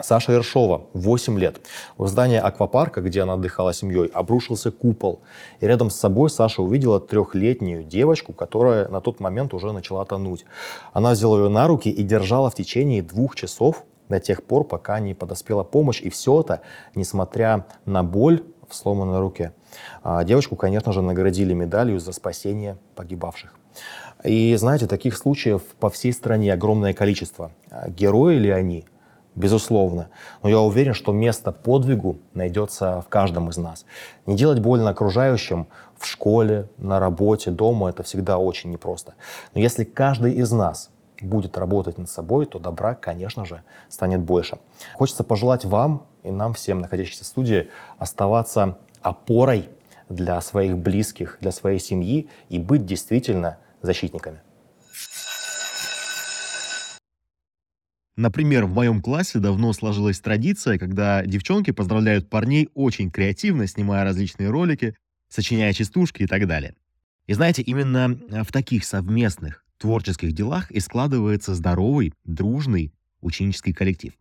Саша 0.00 0.32
Ершова, 0.32 0.86
8 0.94 1.38
лет. 1.38 1.60
В 1.98 2.08
здании 2.08 2.38
аквапарка, 2.38 3.02
где 3.02 3.20
она 3.20 3.34
отдыхала 3.34 3.72
с 3.72 3.80
семьей, 3.80 4.06
обрушился 4.06 4.70
купол. 4.70 5.20
И 5.60 5.66
рядом 5.66 5.90
с 5.90 5.96
собой 5.96 6.30
Саша 6.30 6.62
увидела 6.62 7.00
трехлетнюю 7.00 7.84
девочку, 7.84 8.32
которая 8.32 8.88
на 8.88 9.02
тот 9.02 9.20
момент 9.20 9.52
уже 9.52 9.72
начала 9.72 10.06
тонуть. 10.06 10.46
Она 10.94 11.10
взяла 11.10 11.38
ее 11.38 11.48
на 11.50 11.68
руки 11.68 11.90
и 11.90 12.02
держала 12.02 12.48
в 12.48 12.54
течение 12.54 13.02
двух 13.02 13.36
часов 13.36 13.84
до 14.08 14.20
тех 14.20 14.42
пор, 14.42 14.64
пока 14.64 15.00
не 15.00 15.14
подоспела 15.14 15.62
помощь. 15.62 16.00
И 16.00 16.10
все 16.10 16.40
это, 16.40 16.60
несмотря 16.94 17.66
на 17.84 18.02
боль 18.02 18.44
в 18.68 18.74
сломанной 18.74 19.20
руке. 19.20 19.52
А 20.02 20.24
Девочку, 20.24 20.56
конечно 20.56 20.92
же, 20.92 21.02
наградили 21.02 21.52
медалью 21.52 22.00
за 22.00 22.12
спасение 22.12 22.76
погибавших. 22.94 23.54
И 24.24 24.54
знаете, 24.56 24.86
таких 24.86 25.16
случаев 25.16 25.62
по 25.80 25.90
всей 25.90 26.12
стране 26.12 26.52
огромное 26.52 26.92
количество. 26.92 27.52
А 27.70 27.88
Герои 27.90 28.36
ли 28.36 28.50
они? 28.50 28.84
Безусловно. 29.34 30.08
Но 30.42 30.50
я 30.50 30.60
уверен, 30.60 30.92
что 30.92 31.12
место 31.12 31.52
подвигу 31.52 32.18
найдется 32.34 33.00
в 33.00 33.08
каждом 33.08 33.48
из 33.48 33.56
нас. 33.56 33.86
Не 34.26 34.36
делать 34.36 34.60
больно 34.60 34.90
окружающим 34.90 35.68
в 35.98 36.06
школе, 36.06 36.68
на 36.76 37.00
работе, 37.00 37.50
дома– 37.50 37.88
это 37.90 38.02
всегда 38.02 38.36
очень 38.36 38.70
непросто. 38.70 39.14
Но 39.54 39.60
если 39.60 39.84
каждый 39.84 40.34
из 40.34 40.52
нас 40.52 40.90
будет 41.22 41.56
работать 41.56 41.98
над 41.98 42.08
собой, 42.08 42.46
то 42.46 42.58
добра, 42.58 42.94
конечно 42.94 43.44
же, 43.44 43.62
станет 43.88 44.20
больше. 44.20 44.58
Хочется 44.94 45.24
пожелать 45.24 45.64
вам 45.64 46.06
и 46.22 46.30
нам 46.30 46.54
всем, 46.54 46.80
находящимся 46.80 47.24
в 47.24 47.26
студии, 47.26 47.70
оставаться 47.98 48.78
опорой 49.00 49.68
для 50.08 50.40
своих 50.40 50.76
близких, 50.76 51.38
для 51.40 51.52
своей 51.52 51.78
семьи 51.78 52.28
и 52.48 52.58
быть 52.58 52.86
действительно 52.86 53.58
защитниками. 53.80 54.40
Например, 58.14 58.66
в 58.66 58.74
моем 58.74 59.00
классе 59.00 59.38
давно 59.38 59.72
сложилась 59.72 60.20
традиция, 60.20 60.78
когда 60.78 61.24
девчонки 61.24 61.70
поздравляют 61.70 62.28
парней 62.28 62.68
очень 62.74 63.10
креативно, 63.10 63.66
снимая 63.66 64.04
различные 64.04 64.50
ролики, 64.50 64.94
сочиняя 65.28 65.72
частушки 65.72 66.24
и 66.24 66.26
так 66.26 66.46
далее. 66.46 66.74
И 67.26 67.32
знаете, 67.32 67.62
именно 67.62 68.18
в 68.44 68.52
таких 68.52 68.84
совместных 68.84 69.64
творческих 69.82 70.32
делах 70.32 70.70
и 70.70 70.80
складывается 70.80 71.54
здоровый, 71.54 72.14
дружный 72.24 72.92
ученический 73.20 73.72
коллектив. 73.72 74.14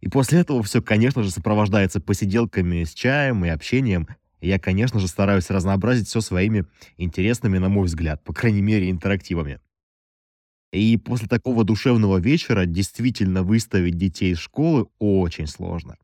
И 0.00 0.08
после 0.08 0.40
этого 0.40 0.62
все, 0.62 0.82
конечно 0.82 1.22
же, 1.22 1.30
сопровождается 1.30 2.00
посиделками 2.00 2.84
с 2.84 2.94
чаем 2.94 3.44
и 3.44 3.48
общением. 3.48 4.08
Я, 4.40 4.58
конечно 4.58 5.00
же, 5.00 5.08
стараюсь 5.08 5.50
разнообразить 5.50 6.08
все 6.08 6.20
своими 6.20 6.66
интересными, 6.96 7.58
на 7.58 7.68
мой 7.68 7.86
взгляд, 7.86 8.22
по 8.22 8.32
крайней 8.32 8.62
мере, 8.62 8.90
интерактивами. 8.90 9.58
И 10.72 10.96
после 10.98 11.26
такого 11.26 11.64
душевного 11.64 12.18
вечера 12.18 12.66
действительно 12.66 13.42
выставить 13.42 13.96
детей 13.96 14.32
из 14.32 14.38
школы 14.38 14.86
очень 14.98 15.46
сложно. 15.46 15.96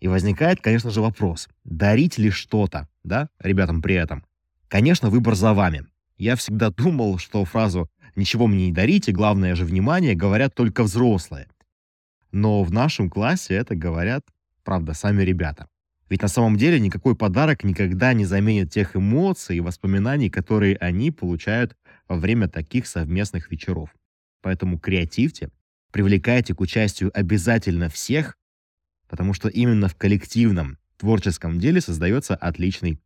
И 0.00 0.08
возникает, 0.08 0.60
конечно 0.60 0.90
же, 0.90 1.00
вопрос, 1.00 1.48
дарить 1.64 2.18
ли 2.18 2.30
что-то, 2.30 2.88
да, 3.04 3.28
ребятам 3.38 3.82
при 3.82 3.94
этом? 3.94 4.24
Конечно, 4.68 5.10
выбор 5.10 5.34
за 5.34 5.52
вами. 5.52 5.86
Я 6.18 6.36
всегда 6.36 6.70
думал, 6.70 7.18
что 7.18 7.44
фразу 7.44 7.90
«ничего 8.16 8.46
мне 8.46 8.66
не 8.66 8.72
дарите, 8.72 9.12
главное 9.12 9.54
же 9.54 9.64
внимание» 9.64 10.14
говорят 10.14 10.54
только 10.54 10.82
взрослые. 10.82 11.48
Но 12.32 12.62
в 12.64 12.72
нашем 12.72 13.08
классе 13.08 13.54
это 13.54 13.76
говорят, 13.76 14.26
правда, 14.64 14.94
сами 14.94 15.22
ребята. 15.22 15.68
Ведь 16.08 16.22
на 16.22 16.28
самом 16.28 16.56
деле 16.56 16.78
никакой 16.78 17.16
подарок 17.16 17.64
никогда 17.64 18.12
не 18.12 18.24
заменит 18.24 18.70
тех 18.70 18.96
эмоций 18.96 19.56
и 19.56 19.60
воспоминаний, 19.60 20.30
которые 20.30 20.76
они 20.76 21.10
получают 21.10 21.76
во 22.08 22.16
время 22.16 22.48
таких 22.48 22.86
совместных 22.86 23.50
вечеров. 23.50 23.94
Поэтому 24.40 24.78
креативьте, 24.78 25.50
привлекайте 25.90 26.54
к 26.54 26.60
участию 26.60 27.10
обязательно 27.12 27.88
всех, 27.88 28.36
потому 29.08 29.34
что 29.34 29.48
именно 29.48 29.88
в 29.88 29.96
коллективном 29.96 30.78
творческом 30.96 31.58
деле 31.58 31.80
создается 31.80 32.36
отличный 32.36 33.00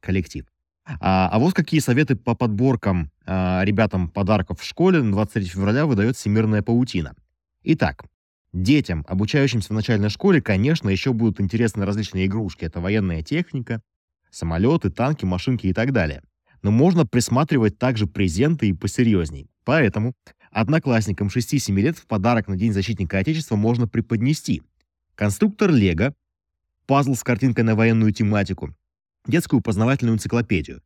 коллектив. 0.00 0.46
А, 0.86 1.28
а 1.28 1.38
вот 1.38 1.54
какие 1.54 1.80
советы 1.80 2.16
по 2.16 2.34
подборкам 2.34 3.10
а, 3.26 3.62
ребятам 3.64 4.08
подарков 4.08 4.60
в 4.60 4.64
школе 4.64 5.02
на 5.02 5.12
23 5.12 5.44
февраля 5.46 5.86
выдает 5.86 6.16
Всемирная 6.16 6.62
паутина. 6.62 7.14
Итак, 7.62 8.04
детям, 8.52 9.04
обучающимся 9.08 9.68
в 9.68 9.76
начальной 9.76 10.08
школе, 10.08 10.40
конечно, 10.40 10.88
еще 10.88 11.12
будут 11.12 11.40
интересны 11.40 11.84
различные 11.84 12.26
игрушки. 12.26 12.64
Это 12.64 12.80
военная 12.80 13.22
техника, 13.22 13.82
самолеты, 14.30 14.90
танки, 14.90 15.24
машинки 15.24 15.66
и 15.66 15.72
так 15.72 15.92
далее. 15.92 16.22
Но 16.62 16.70
можно 16.70 17.06
присматривать 17.06 17.78
также 17.78 18.06
презенты 18.06 18.68
и 18.68 18.72
посерьезней. 18.72 19.48
Поэтому 19.64 20.14
одноклассникам 20.50 21.28
6-7 21.28 21.74
лет 21.80 21.98
в 21.98 22.06
подарок 22.06 22.48
на 22.48 22.56
День 22.56 22.72
защитника 22.72 23.18
Отечества 23.18 23.56
можно 23.56 23.86
преподнести 23.86 24.62
конструктор 25.14 25.70
Лего, 25.70 26.14
пазл 26.86 27.14
с 27.14 27.22
картинкой 27.22 27.64
на 27.64 27.76
военную 27.76 28.12
тематику, 28.12 28.74
детскую 29.26 29.60
познавательную 29.60 30.16
энциклопедию. 30.16 30.82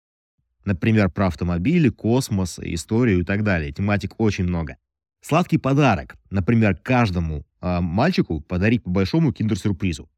Например, 0.64 1.10
про 1.10 1.26
автомобили, 1.26 1.88
космос, 1.90 2.58
историю 2.58 3.20
и 3.20 3.24
так 3.24 3.42
далее. 3.42 3.72
Тематик 3.72 4.14
очень 4.18 4.44
много. 4.44 4.76
Сладкий 5.20 5.58
подарок. 5.58 6.16
Например, 6.30 6.76
каждому 6.76 7.46
э, 7.60 7.80
мальчику 7.80 8.40
подарить 8.40 8.82
по 8.82 8.90
большому 8.90 9.32
киндер-сюрпризу. 9.32 10.08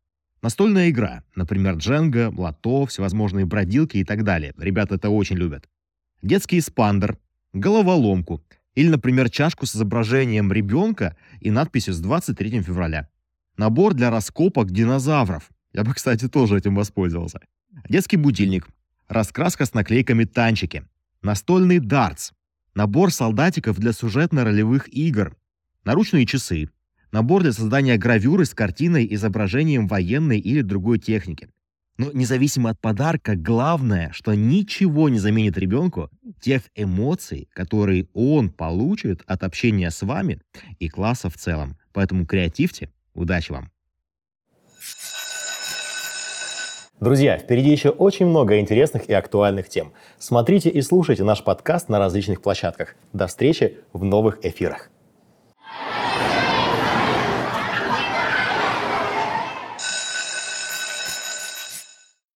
Настольная 0.42 0.90
игра. 0.90 1.24
Например, 1.34 1.74
дженга, 1.74 2.32
лото, 2.36 2.86
всевозможные 2.86 3.46
бродилки 3.46 3.96
и 3.96 4.04
так 4.04 4.22
далее. 4.22 4.54
Ребята 4.56 4.94
это 4.94 5.10
очень 5.10 5.36
любят. 5.36 5.68
Детский 6.22 6.60
спандер, 6.60 7.18
головоломку. 7.52 8.44
Или, 8.74 8.88
например, 8.88 9.30
чашку 9.30 9.66
с 9.66 9.74
изображением 9.74 10.52
ребенка 10.52 11.16
и 11.40 11.50
надписью 11.50 11.94
с 11.94 12.00
23 12.00 12.62
февраля. 12.62 13.08
Набор 13.56 13.94
для 13.94 14.10
раскопок 14.10 14.70
динозавров. 14.70 15.50
Я 15.72 15.82
бы, 15.82 15.94
кстати, 15.94 16.28
тоже 16.28 16.58
этим 16.58 16.74
воспользовался. 16.74 17.40
Детский 17.88 18.16
будильник. 18.16 18.68
Раскраска 19.08 19.66
с 19.66 19.74
наклейками 19.74 20.24
танчики. 20.24 20.84
Настольный 21.22 21.78
дартс. 21.78 22.32
Набор 22.74 23.12
солдатиков 23.12 23.78
для 23.78 23.92
сюжетно-ролевых 23.92 24.88
игр. 24.88 25.36
Наручные 25.84 26.26
часы. 26.26 26.70
Набор 27.12 27.42
для 27.42 27.52
создания 27.52 27.96
гравюры 27.96 28.44
с 28.44 28.54
картиной 28.54 29.06
изображением 29.14 29.86
военной 29.86 30.38
или 30.38 30.62
другой 30.62 30.98
техники. 30.98 31.48
Но 31.98 32.12
независимо 32.12 32.70
от 32.70 32.80
подарка, 32.80 33.36
главное, 33.36 34.10
что 34.12 34.34
ничего 34.34 35.08
не 35.08 35.18
заменит 35.18 35.56
ребенку 35.56 36.10
тех 36.40 36.62
эмоций, 36.74 37.48
которые 37.54 38.08
он 38.12 38.50
получит 38.50 39.22
от 39.26 39.44
общения 39.44 39.90
с 39.90 40.02
вами 40.02 40.42
и 40.78 40.88
класса 40.88 41.30
в 41.30 41.36
целом. 41.36 41.78
Поэтому 41.92 42.26
креативьте. 42.26 42.90
Удачи 43.14 43.52
вам! 43.52 43.70
Друзья, 46.98 47.36
впереди 47.36 47.70
еще 47.70 47.90
очень 47.90 48.24
много 48.24 48.58
интересных 48.58 49.10
и 49.10 49.12
актуальных 49.12 49.68
тем. 49.68 49.92
Смотрите 50.18 50.70
и 50.70 50.80
слушайте 50.80 51.24
наш 51.24 51.44
подкаст 51.44 51.90
на 51.90 51.98
различных 51.98 52.40
площадках. 52.40 52.96
До 53.12 53.26
встречи 53.26 53.80
в 53.92 54.02
новых 54.02 54.42
эфирах. 54.42 54.88